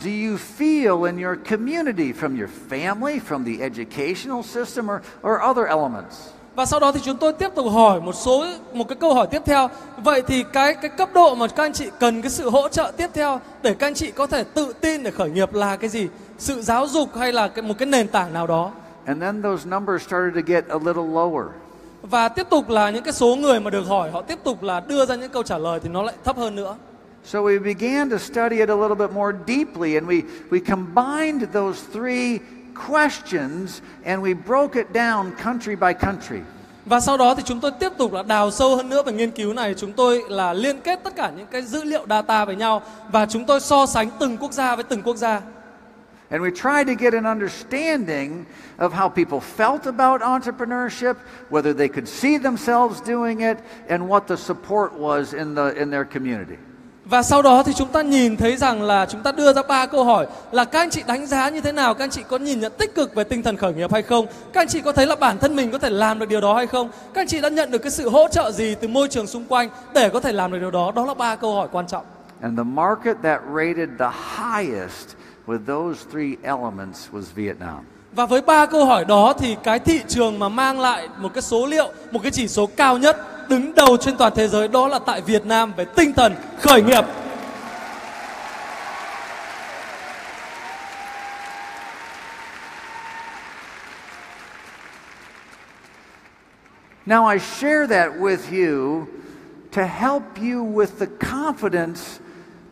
[0.00, 5.40] do you feel in your community from your family, from the educational system, or, or
[5.40, 6.35] other elements?
[6.56, 9.26] Và sau đó thì chúng tôi tiếp tục hỏi một số một cái câu hỏi
[9.30, 9.68] tiếp theo.
[10.04, 12.92] Vậy thì cái cái cấp độ mà các anh chị cần cái sự hỗ trợ
[12.96, 15.90] tiếp theo để các anh chị có thể tự tin để khởi nghiệp là cái
[15.90, 16.08] gì?
[16.38, 18.70] Sự giáo dục hay là cái, một cái nền tảng nào đó?
[19.04, 21.46] And then those numbers started to get a little lower.
[22.02, 24.80] Và tiếp tục là những cái số người mà được hỏi họ tiếp tục là
[24.80, 26.76] đưa ra những câu trả lời thì nó lại thấp hơn nữa.
[27.24, 31.42] So we began to study it a little bit more deeply, and we, we combined
[31.52, 32.38] those three
[32.88, 36.40] questions and we broke it down country by country.
[36.86, 39.30] Và sau đó thì chúng tôi tiếp tục là đào sâu hơn nữa về nghiên
[39.30, 39.74] cứu này.
[39.74, 43.26] Chúng tôi là liên kết tất cả những cái dữ liệu data với nhau và
[43.26, 45.40] chúng tôi so sánh từng quốc gia với từng quốc gia.
[46.30, 48.44] And we tried to get an understanding
[48.78, 51.14] of how people felt about entrepreneurship,
[51.50, 53.58] whether they could see themselves doing it,
[53.88, 56.56] and what the support was in, the, in their community.
[57.08, 59.86] Và sau đó thì chúng ta nhìn thấy rằng là chúng ta đưa ra ba
[59.86, 62.38] câu hỏi là các anh chị đánh giá như thế nào, các anh chị có
[62.38, 64.26] nhìn nhận tích cực về tinh thần khởi nghiệp hay không?
[64.52, 66.54] Các anh chị có thấy là bản thân mình có thể làm được điều đó
[66.54, 66.90] hay không?
[67.14, 69.44] Các anh chị đã nhận được cái sự hỗ trợ gì từ môi trường xung
[69.48, 70.92] quanh để có thể làm được điều đó?
[70.96, 72.04] Đó là ba câu hỏi quan trọng.
[72.40, 77.78] And the market that rated the highest with those three elements was Vietnam.
[78.12, 81.42] Và với ba câu hỏi đó thì cái thị trường mà mang lại một cái
[81.42, 83.16] số liệu, một cái chỉ số cao nhất
[83.48, 86.82] đứng đầu trên toàn thế giới đó là tại Việt Nam về tinh thần khởi
[86.82, 87.04] nghiệp.
[97.06, 99.06] Now, I share that with you
[99.70, 102.18] to help you with the confidence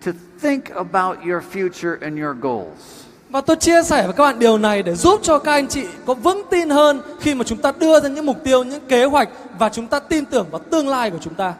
[0.00, 3.03] to think about your future and your goals.
[3.34, 5.84] Và tôi chia sẻ với các bạn điều này để giúp cho các anh chị
[6.06, 9.04] có vững tin hơn khi mà chúng ta đưa ra những mục tiêu, những kế
[9.04, 9.28] hoạch
[9.58, 11.54] và chúng ta tin tưởng vào tương lai của chúng ta.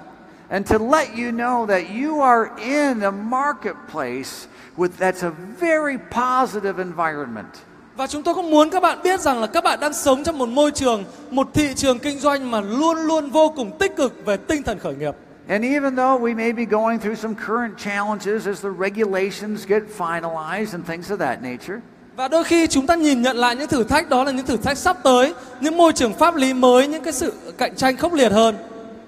[0.48, 4.30] And to let you know that you are in a marketplace
[4.76, 7.52] with that's a very positive environment.
[7.96, 10.38] Và chúng tôi cũng muốn các bạn biết rằng là các bạn đang sống trong
[10.38, 14.26] một môi trường, một thị trường kinh doanh mà luôn luôn vô cùng tích cực
[14.26, 15.14] về tinh thần khởi nghiệp.
[15.48, 19.82] And even though we may be going through some current challenges as the regulations get
[19.98, 21.80] finalized and things of that nature,
[22.16, 24.56] Và đôi khi chúng ta nhìn nhận lại những thử thách đó là những thử
[24.56, 28.12] thách sắp tới, những môi trường pháp lý mới, những cái sự cạnh tranh khốc
[28.12, 28.56] liệt hơn.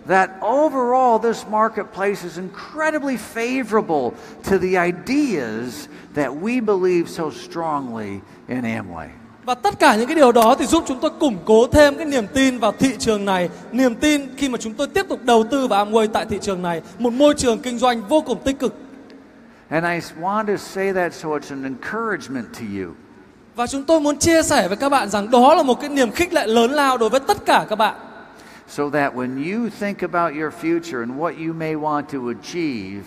[0.07, 4.15] that overall this marketplace is incredibly favorable
[4.45, 9.11] to the ideas that we believe so strongly in Amway.
[9.47, 12.05] Và tất cả những cái điều đó thì giúp chúng tôi củng cố thêm cái
[12.05, 15.45] niềm tin vào thị trường này, niềm tin khi mà chúng tôi tiếp tục đầu
[15.51, 18.59] tư vào Amway tại thị trường này, một môi trường kinh doanh vô cùng tích
[18.59, 18.75] cực.
[19.69, 22.93] And I want to say that so it's an encouragement to you.
[23.57, 26.11] Và chúng tôi muốn chia sẻ với các bạn rằng đó là một cái niềm
[26.11, 27.95] khích lệ lớn lao đối với tất cả các bạn.
[28.69, 33.05] so that when you think about your future and what you may want to achieve,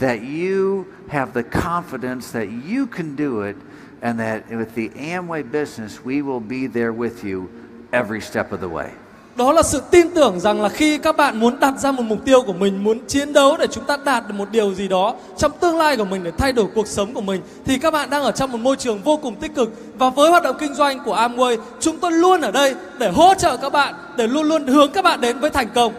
[0.00, 3.56] that you have the confidence that you can do it,
[4.04, 7.48] and that with the Amway business, we will be there with you
[7.90, 8.88] every step of the way.
[9.36, 12.24] Đó là sự tin tưởng rằng là khi các bạn muốn đặt ra một mục
[12.24, 15.14] tiêu của mình, muốn chiến đấu để chúng ta đạt được một điều gì đó
[15.36, 18.10] trong tương lai của mình để thay đổi cuộc sống của mình thì các bạn
[18.10, 20.74] đang ở trong một môi trường vô cùng tích cực và với hoạt động kinh
[20.74, 24.48] doanh của Amway, chúng tôi luôn ở đây để hỗ trợ các bạn, để luôn
[24.48, 25.92] luôn hướng các bạn đến với thành công.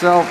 [0.00, 0.24] So,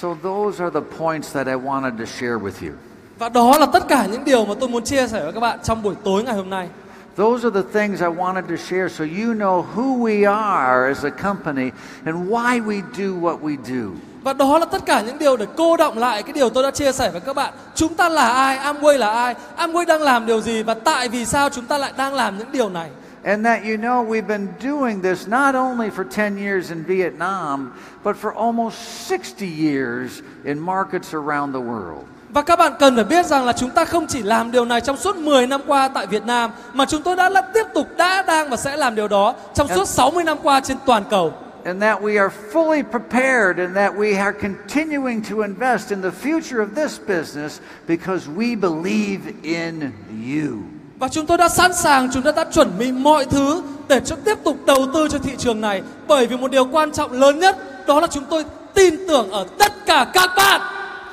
[0.00, 2.74] so those are the points that I wanted to share with you.
[3.18, 5.58] Và đó là tất cả những điều mà tôi muốn chia sẻ với các bạn
[5.62, 6.68] trong buổi tối ngày hôm nay.
[7.16, 11.04] Those are the things I wanted to share so you know who we are as
[11.04, 11.70] a company
[12.04, 13.90] and why we do what we do.
[14.22, 16.70] Và đó là tất cả những điều để cô động lại cái điều tôi đã
[16.70, 17.52] chia sẻ với các bạn.
[17.74, 21.24] Chúng ta là ai, Amway là ai, Amway đang làm điều gì và tại vì
[21.24, 22.90] sao chúng ta lại đang làm những điều này.
[23.26, 27.72] And that you know we've been doing this not only for 10 years in Vietnam,
[28.04, 32.04] but for almost 60 years in markets around the world.
[32.30, 34.80] Và các bạn cần phải biết rằng là chúng ta không chỉ làm điều này
[34.80, 38.22] trong suốt 10 năm qua tại Việt Nam mà chúng tôi đã tiếp tục đã
[38.22, 41.32] đang và sẽ làm điều đó trong suốt 60 năm qua trên toàn cầu.
[41.64, 46.10] And that we are fully prepared and that we are continuing to invest in the
[46.10, 50.75] future of this business because we believe in you.
[50.98, 54.16] Và chúng tôi đã sẵn sàng, chúng ta đã chuẩn bị mọi thứ để cho
[54.24, 57.38] tiếp tục đầu tư cho thị trường này bởi vì một điều quan trọng lớn
[57.38, 58.44] nhất đó là chúng tôi
[58.74, 60.60] tin tưởng ở tất cả các bạn.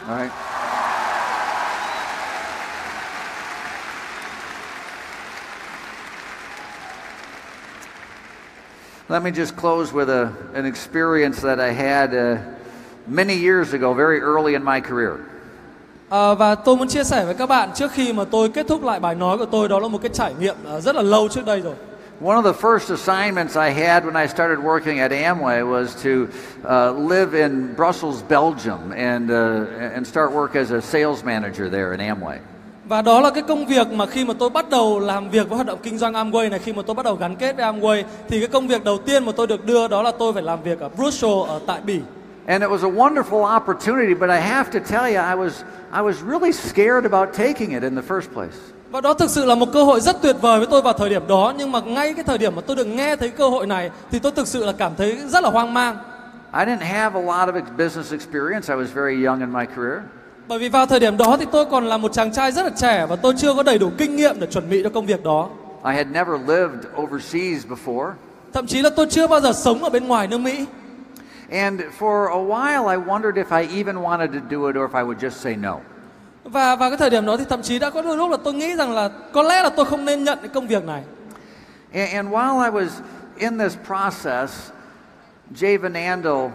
[0.07, 0.27] Đấy.
[9.09, 12.39] Let me just close with a, an experience that I had uh,
[13.07, 15.32] many years ago, very early in my career.
[16.13, 18.83] À, và tôi muốn chia sẻ với các bạn trước khi mà tôi kết thúc
[18.83, 21.27] lại bài nói của tôi đó là một cái trải nghiệm à, rất là lâu
[21.27, 21.73] trước đây rồi.
[22.25, 26.09] One of the first assignments I had when I started working at Amway was to
[26.09, 31.91] uh, live in Brussels, Belgium, and uh, and start work as a sales manager there
[31.91, 32.37] in Amway.
[32.85, 35.55] Và đó là cái công việc mà khi mà tôi bắt đầu làm việc với
[35.55, 38.03] hoạt động kinh doanh Amway này khi mà tôi bắt đầu gắn kết với Amway
[38.29, 40.63] thì cái công việc đầu tiên mà tôi được đưa đó là tôi phải làm
[40.63, 41.99] việc ở Brussels ở tại Bỉ.
[42.47, 46.01] And it was a wonderful opportunity, but I have to tell you, I was I
[46.01, 48.57] was really scared about taking it in the first place.
[48.91, 51.09] Và đó thực sự là một cơ hội rất tuyệt vời với tôi vào thời
[51.09, 53.67] điểm đó nhưng mà ngay cái thời điểm mà tôi được nghe thấy cơ hội
[53.67, 55.97] này thì tôi thực sự là cảm thấy rất là hoang mang.
[56.53, 58.73] I didn't have a lot of business experience.
[58.73, 59.99] I was very young in my career.
[60.47, 62.71] Bởi vì vào thời điểm đó thì tôi còn là một chàng trai rất là
[62.77, 65.23] trẻ và tôi chưa có đầy đủ kinh nghiệm để chuẩn bị cho công việc
[65.23, 65.49] đó.
[65.85, 68.11] I had never lived overseas before.
[68.53, 70.65] Thậm chí là tôi chưa bao giờ sống ở bên ngoài nước Mỹ.
[71.53, 74.95] And for a while, I wondered if I even wanted to do it or if
[74.95, 75.79] I would just say no.
[76.43, 78.53] Và vào cái thời điểm đó thì thậm chí đã có đôi lúc là tôi
[78.53, 81.03] nghĩ rằng là có lẽ là tôi không nên nhận cái công việc này.
[81.93, 82.89] And, and while I was
[83.37, 84.71] in this process,
[85.55, 86.49] Jay Van Andel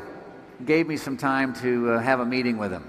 [0.66, 2.82] gave me some time to uh, have a meeting with him.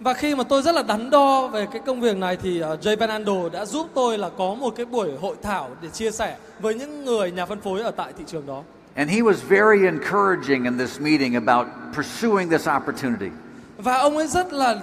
[0.00, 2.80] Và khi mà tôi rất là đắn đo về cái công việc này thì uh,
[2.80, 6.10] Jay Van Andel đã giúp tôi là có một cái buổi hội thảo để chia
[6.10, 8.62] sẻ với những người nhà phân phối ở tại thị trường đó.
[8.96, 11.66] And he was very encouraging in this meeting about
[11.96, 13.30] pursuing this opportunity.
[13.78, 14.76] Và ông ấy rất là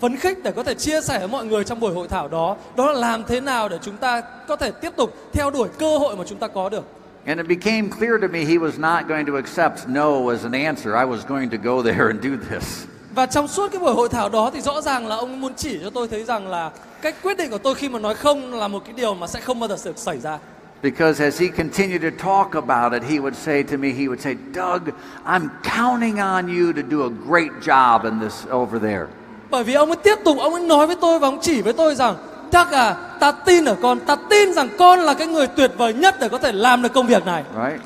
[0.00, 2.56] phấn khích để có thể chia sẻ với mọi người trong buổi hội thảo đó
[2.76, 5.98] đó là làm thế nào để chúng ta có thể tiếp tục theo đuổi cơ
[5.98, 6.84] hội mà chúng ta có được.
[7.26, 10.52] And it became clear to me he was not going to accept no as an
[10.52, 10.94] answer.
[10.94, 12.86] I was going to go there and do this.
[13.14, 15.78] Và trong suốt cái buổi hội thảo đó thì rõ ràng là ông muốn chỉ
[15.82, 16.70] cho tôi thấy rằng là
[17.02, 19.40] cách quyết định của tôi khi mà nói không là một cái điều mà sẽ
[19.40, 20.38] không bao giờ được xảy ra.
[20.82, 24.20] Because as he continued to talk about it, he would say to me, he would
[24.20, 24.92] say, Doug,
[25.24, 29.06] I'm counting on you to do a great job in this over there.
[29.50, 31.72] Bởi vì ông ấy tiếp tục ông ấy nói với tôi và ông chỉ với
[31.72, 32.16] tôi rằng
[32.52, 35.94] Chắc à, ta tin ở con, ta tin rằng con là cái người tuyệt vời
[35.94, 37.44] nhất để có thể làm được công việc này.
[37.56, 37.82] Right?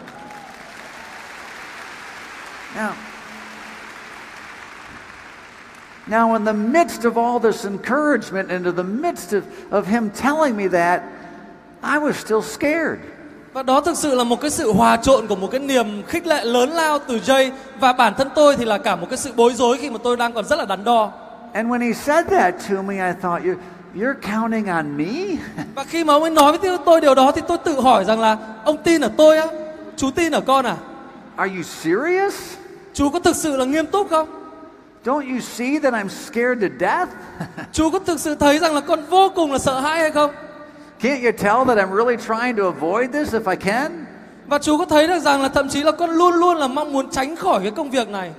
[2.77, 2.93] Now,
[6.07, 10.57] now, in the midst of all this encouragement, into the midst of, of him telling
[10.57, 11.03] me that,
[11.83, 12.99] I was still scared.
[13.53, 16.27] Và đó thực sự là một cái sự hòa trộn của một cái niềm khích
[16.27, 17.51] lệ lớn lao từ Jay
[17.81, 20.17] và bản thân tôi thì là cả một cái sự bối rối khi mà tôi
[20.17, 21.13] đang còn rất là đắn đo.
[21.53, 23.59] And when he said that to me, I thought, you're,
[23.95, 25.37] you're counting on me?
[25.75, 28.21] Và khi mà ông ấy nói với tôi điều đó thì tôi tự hỏi rằng
[28.21, 29.47] là ông tin ở tôi á?
[29.97, 30.77] Chú tin ở con à?
[31.37, 32.35] Are you serious?
[32.95, 34.29] Chú có thực sự là nghiêm túc không?
[35.05, 37.09] Don't you see that I'm scared to death?
[37.73, 40.31] Chú có thực sự thấy rằng là con vô cùng là sợ hãi hay không?
[41.01, 44.07] Can't you tell that I'm really trying to avoid this if I can?
[44.47, 46.93] Và chú có thấy được rằng là thậm chí là con luôn luôn là mong
[46.93, 48.33] muốn tránh khỏi cái công việc này.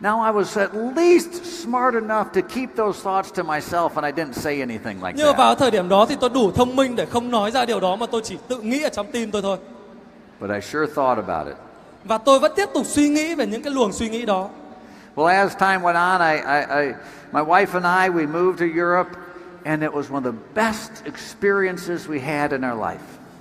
[0.00, 4.12] Now, I was at least smart enough to keep those thoughts to myself, and I
[4.24, 5.36] didn't say anything like Nhưng that.
[5.38, 7.96] vào thời điểm đó thì tôi đủ thông minh để không nói ra điều đó
[7.96, 9.56] mà tôi chỉ tự nghĩ ở trong tim tôi thôi.
[10.40, 11.56] But I sure thought about it.
[12.04, 14.48] Và tôi vẫn tiếp tục suy nghĩ về những cái luồng suy nghĩ đó.
[15.16, 16.92] Well, as time went on, I, I, I,
[17.32, 19.10] my wife and I, we moved to Europe,
[19.64, 22.98] and it was one of the best experiences we had in our life.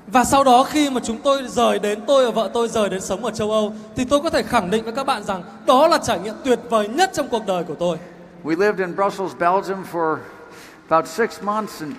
[0.08, 3.02] Và sau đó khi mà chúng tôi rời đến tôi và vợ tôi rời đến
[3.02, 5.88] sống ở châu Âu thì tôi có thể khẳng định với các bạn rằng đó
[5.88, 7.98] là trải nghiệm tuyệt vời nhất trong cuộc đời của tôi.
[8.44, 10.18] We lived in Brussels, Belgium for
[10.90, 11.94] about six months, and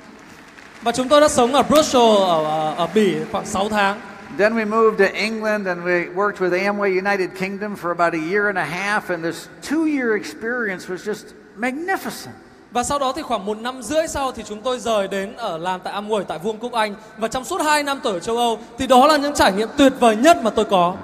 [0.82, 4.00] Và chúng tôi đã sống ở Brussels ở, ở, Bỉ khoảng 6 tháng.
[4.38, 8.24] then we moved to England and we worked with Amway United Kingdom for about a
[8.32, 12.34] year and a half, and this two year experience was just magnificent.
[12.72, 15.58] Và sau đó thì khoảng một năm rưỡi sau thì chúng tôi rời đến ở
[15.58, 18.36] làm tại Amway tại Vương quốc Anh và trong suốt 2 năm tôi ở châu
[18.36, 20.94] Âu thì đó là những trải nghiệm tuyệt vời nhất mà tôi có.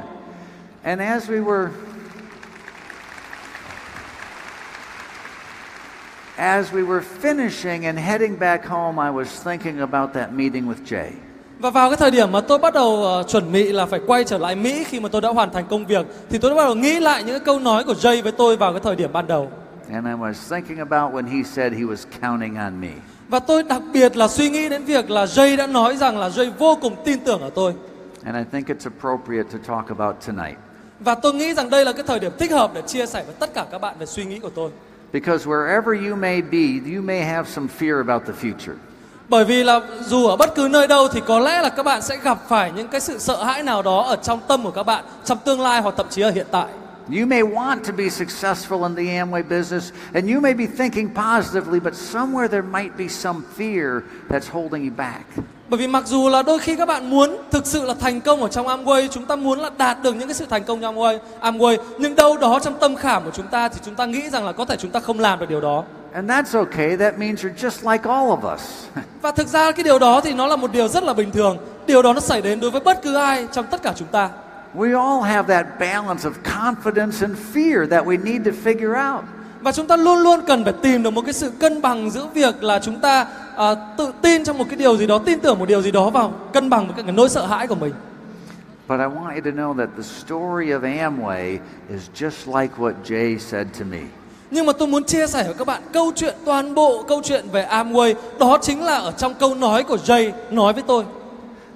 [0.83, 1.69] And as we were
[6.37, 10.85] as we were finishing and heading back home, I was thinking about that meeting with
[10.85, 11.07] Jay.
[11.59, 14.25] Và vào cái thời điểm mà tôi bắt đầu ờ, chuẩn bị là phải quay
[14.25, 16.65] trở lại Mỹ khi mà tôi đã hoàn thành công việc thì tôi đã bắt
[16.65, 19.13] đầu nghĩ lại những cái câu nói của Jay với tôi vào cái thời điểm
[19.13, 19.51] ban đầu.
[19.93, 22.89] And I was thinking about when he said he was counting on me.
[23.29, 26.29] Và tôi đặc biệt là suy nghĩ đến việc là Jay đã nói rằng là
[26.29, 27.75] Jay vô cùng tin tưởng ở tôi.
[28.25, 30.59] And I think it's appropriate to talk about tonight.
[31.01, 33.35] Và tôi nghĩ rằng đây là cái thời điểm thích hợp để chia sẻ với
[33.39, 34.71] tất cả các bạn về suy nghĩ của tôi.
[35.13, 38.75] Because wherever you may be, you may have some fear about the future.
[39.29, 42.03] Bởi vì là dù ở bất cứ nơi đâu thì có lẽ là các bạn
[42.03, 44.83] sẽ gặp phải những cái sự sợ hãi nào đó ở trong tâm của các
[44.83, 46.67] bạn trong tương lai hoặc thậm chí ở hiện tại.
[47.09, 51.09] You may want to be successful in the Amway business, and you may be thinking
[51.15, 55.25] positively, but somewhere there might be some fear that's holding you back.
[55.69, 58.43] Bởi vì mặc dù là đôi khi các bạn muốn thực sự là thành công
[58.43, 60.97] ở trong Amway, chúng ta muốn là đạt được những cái sự thành công trong
[60.97, 64.31] Amway, Amway, nhưng đâu đó trong tâm khảm của chúng ta thì chúng ta nghĩ
[64.31, 65.85] rằng là có thể chúng ta không làm được điều đó.
[66.13, 66.97] And that's okay.
[66.97, 68.61] That means you're just like all of us.
[69.23, 71.59] Và thực ra cái điều đó thì nó là một điều rất là bình thường.
[71.87, 74.29] Điều đó nó xảy đến đối với bất cứ ai trong tất cả chúng ta.
[74.77, 79.25] We all have that balance of confidence and fear that we need to figure out.
[79.61, 82.27] Và chúng ta luôn luôn cần phải tìm được một cái sự cân bằng giữa
[82.35, 85.59] việc là chúng ta à, tự tin trong một cái điều gì đó, tin tưởng
[85.59, 87.93] một điều gì đó vào cân bằng với cái nỗi sợ hãi của mình.
[88.89, 91.59] But I want you to know that the story of Amway
[91.91, 94.01] is just like what Jay said to me.
[94.51, 97.45] Nhưng mà tôi muốn chia sẻ với các bạn câu chuyện toàn bộ câu chuyện
[97.53, 101.05] về Amway đó chính là ở trong câu nói của Jay nói với tôi.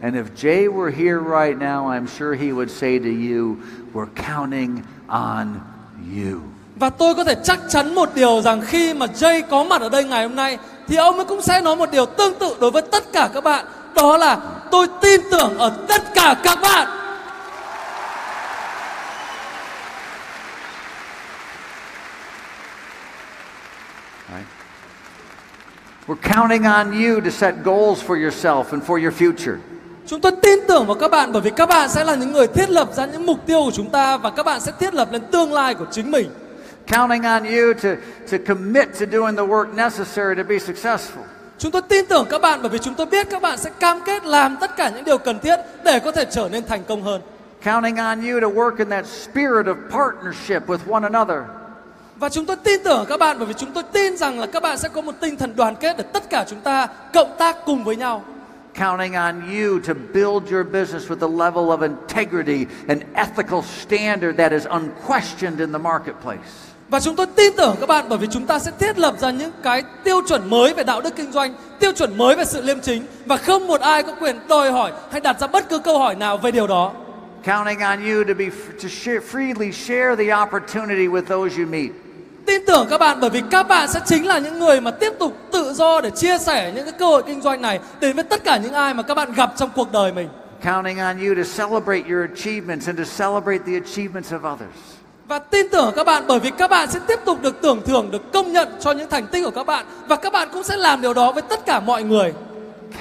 [0.02, 4.06] And if Jay were here right now, I'm sure he would say to you, We're
[4.06, 5.60] counting on
[6.16, 6.40] you.
[6.76, 9.88] Và tôi có thể chắc chắn một điều rằng khi mà Jay có mặt ở
[9.88, 12.70] đây ngày hôm nay thì ông ấy cũng sẽ nói một điều tương tự đối
[12.70, 13.64] với tất cả các bạn.
[13.94, 14.38] Đó là
[14.70, 16.88] tôi tin tưởng ở tất cả các bạn.
[26.06, 29.58] We're counting on you to set goals for yourself and for your future.
[30.10, 32.46] Chúng tôi tin tưởng vào các bạn bởi vì các bạn sẽ là những người
[32.46, 35.08] thiết lập ra những mục tiêu của chúng ta và các bạn sẽ thiết lập
[35.12, 36.30] lên tương lai của chính mình.
[36.92, 37.88] Counting on you to,
[38.32, 41.24] to commit to doing the work necessary to be successful.
[41.58, 44.00] Chúng tôi tin tưởng các bạn bởi vì chúng tôi biết các bạn sẽ cam
[44.06, 47.02] kết làm tất cả những điều cần thiết để có thể trở nên thành công
[47.02, 47.20] hơn.
[47.64, 51.38] Counting on you to work in that spirit of partnership with one another.
[52.16, 54.62] Và chúng tôi tin tưởng các bạn bởi vì chúng tôi tin rằng là các
[54.62, 57.56] bạn sẽ có một tinh thần đoàn kết để tất cả chúng ta cộng tác
[57.66, 58.24] cùng với nhau.
[58.74, 64.36] Counting on you to build your business with a level of integrity and ethical standard
[64.36, 66.70] that is unquestioned in the marketplace.
[66.88, 69.30] Và chúng tôi tin tưởng các bạn bởi vì chúng ta sẽ thiết lập ra
[69.30, 72.62] những cái tiêu chuẩn mới về đạo đức kinh doanh, tiêu chuẩn mới về sự
[72.62, 75.78] liêm chính và không một ai có quyền đòi hỏi hay đặt ra bất cứ
[75.78, 76.92] câu hỏi nào về điều đó.
[77.44, 78.50] Counting on you to be
[78.82, 81.90] to share, freely share the opportunity with those you meet.
[82.50, 85.12] Tin tưởng các bạn bởi vì các bạn sẽ chính là những người mà tiếp
[85.18, 88.24] tục tự do để chia sẻ những cái cơ hội kinh doanh này đến với
[88.24, 90.28] tất cả những ai mà các bạn gặp trong cuộc đời mình.
[90.64, 94.76] Counting on you to celebrate your achievements and to celebrate the achievements of others.
[95.28, 98.10] Và tin tưởng các bạn bởi vì các bạn sẽ tiếp tục được tưởng thưởng,
[98.10, 100.76] được công nhận cho những thành tích của các bạn và các bạn cũng sẽ
[100.76, 102.32] làm điều đó với tất cả mọi người.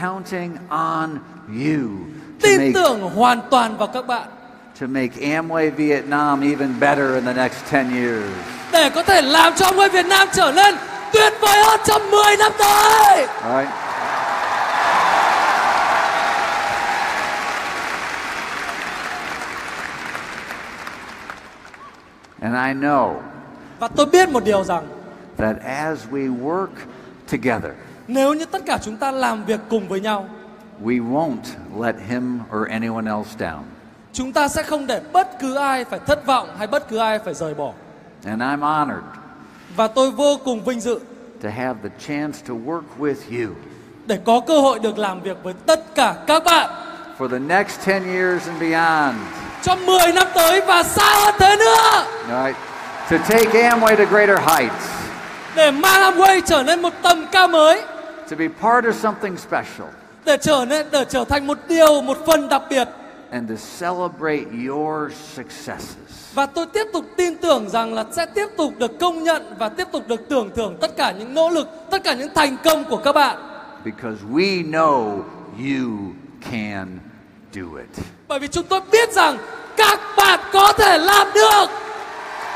[0.02, 1.90] Counting on you
[2.42, 4.28] Tin tưởng hoàn toàn vào các bạn
[4.80, 8.30] to make Amway Vietnam even better in the next 10 years.
[8.72, 10.76] để có thể làm cho Amway Việt Nam trở nên
[11.14, 13.28] tuyệt vời hơn trong 10 năm tới.
[13.44, 13.70] All right?
[22.42, 23.22] And I know
[23.80, 24.88] Và tôi biết một điều rằng
[25.38, 26.68] that as we work
[27.32, 27.72] together,
[28.08, 30.30] nếu như tất cả chúng ta làm việc cùng với nhau,
[30.84, 33.62] we won't let him or anyone else down.
[34.14, 37.20] Chúng ta sẽ không để bất cứ ai phải thất vọng hay bất cứ ai
[37.20, 37.72] phải rời bỏ.
[38.26, 39.04] And I'm honored
[39.76, 41.00] Và tôi vô cùng vinh dự
[41.44, 43.54] to have the chance to work with you
[44.06, 46.70] để có cơ hội được làm việc với tất cả các bạn
[47.20, 49.16] for the next 10 years and beyond.
[49.62, 52.58] trong 10 năm tới và xa hơn thế nữa All right?
[53.12, 54.86] To take Amway to greater heights,
[55.56, 57.82] để mang Amway trở nên một tầm cao mới
[58.30, 59.88] to be part of something special,
[60.26, 62.88] để trở nên để trở thành một điều một phần đặc biệt
[63.32, 66.34] and to celebrate your successes.
[66.34, 69.70] và tôi tiếp tục tin tưởng rằng là sẽ tiếp tục được công nhận và
[69.70, 72.84] tiếp tục được tưởng thưởng tất cả những nỗ lực tất cả những thành công
[72.84, 73.38] của các bạn
[73.86, 75.22] Because we know
[75.58, 76.14] you
[76.52, 77.00] can
[77.54, 78.06] do it.
[78.28, 79.38] bởi vì chúng tôi biết rằng
[79.78, 81.66] các bạn có thể làm được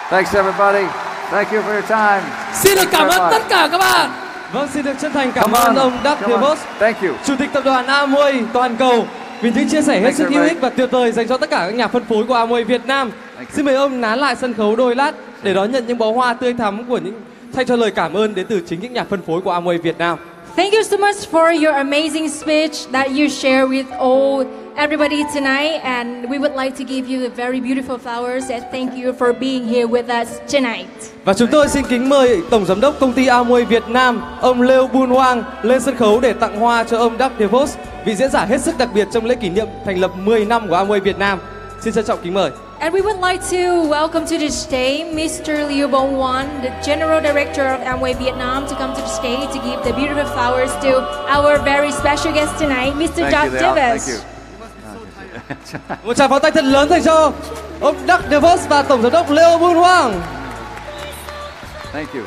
[0.10, 0.86] Thanks, everybody.
[1.32, 2.22] Thank you for your time.
[2.54, 4.12] xin được cảm Thank you ơn tất cả các bạn
[4.54, 7.10] Vâng, xin được chân thành cảm ơn ông Doug Thank you.
[7.26, 9.08] Chủ tịch tập đoàn Amway toàn cầu
[9.44, 11.66] vì những chia sẻ hết sức hữu ích và tuyệt vời dành cho tất cả
[11.66, 13.12] các nhà phân phối của Amway Việt Nam.
[13.54, 15.12] Xin mời ông nán lại sân khấu đôi lát
[15.44, 17.14] để đón nhận những bó hoa tươi thắm của những
[17.54, 19.98] thay cho lời cảm ơn đến từ chính những nhà phân phối của Amway Việt
[19.98, 20.18] Nam.
[20.56, 25.82] Thank you so much for your amazing speech that you share with all everybody tonight.
[25.84, 29.68] And we would like to give you very beautiful flowers and thank you for being
[29.68, 30.88] here with us tonight.
[31.26, 34.62] Và chúng tôi xin kính mời Tổng Giám đốc Công ty Amway Việt Nam, ông
[34.62, 37.76] Leo Bun Hoang lên sân khấu để tặng hoa cho ông Doug DeVos,
[38.06, 40.68] vị diễn giả hết sức đặc biệt trong lễ kỷ niệm thành lập 10 năm
[40.68, 41.40] của Amway Việt Nam.
[41.82, 42.52] Xin trân trọng kính mời.
[42.80, 45.68] And we would like to welcome to the stage Mr.
[45.70, 49.60] Liu Bong Wan, the General Director of Amway Vietnam, to come to the stage to
[49.70, 53.16] give the beautiful flowers to our very special guest tonight, Mr.
[53.16, 53.74] Thank Doug you, Dale.
[53.74, 54.08] Thank Davis.
[54.10, 54.33] you.
[56.04, 57.32] Một tràng pháo tay thật lớn dành cho
[57.82, 60.22] ông Doug DeVos và Tổng Giám đốc Leo Moon Hoang.
[61.94, 62.24] Thank you.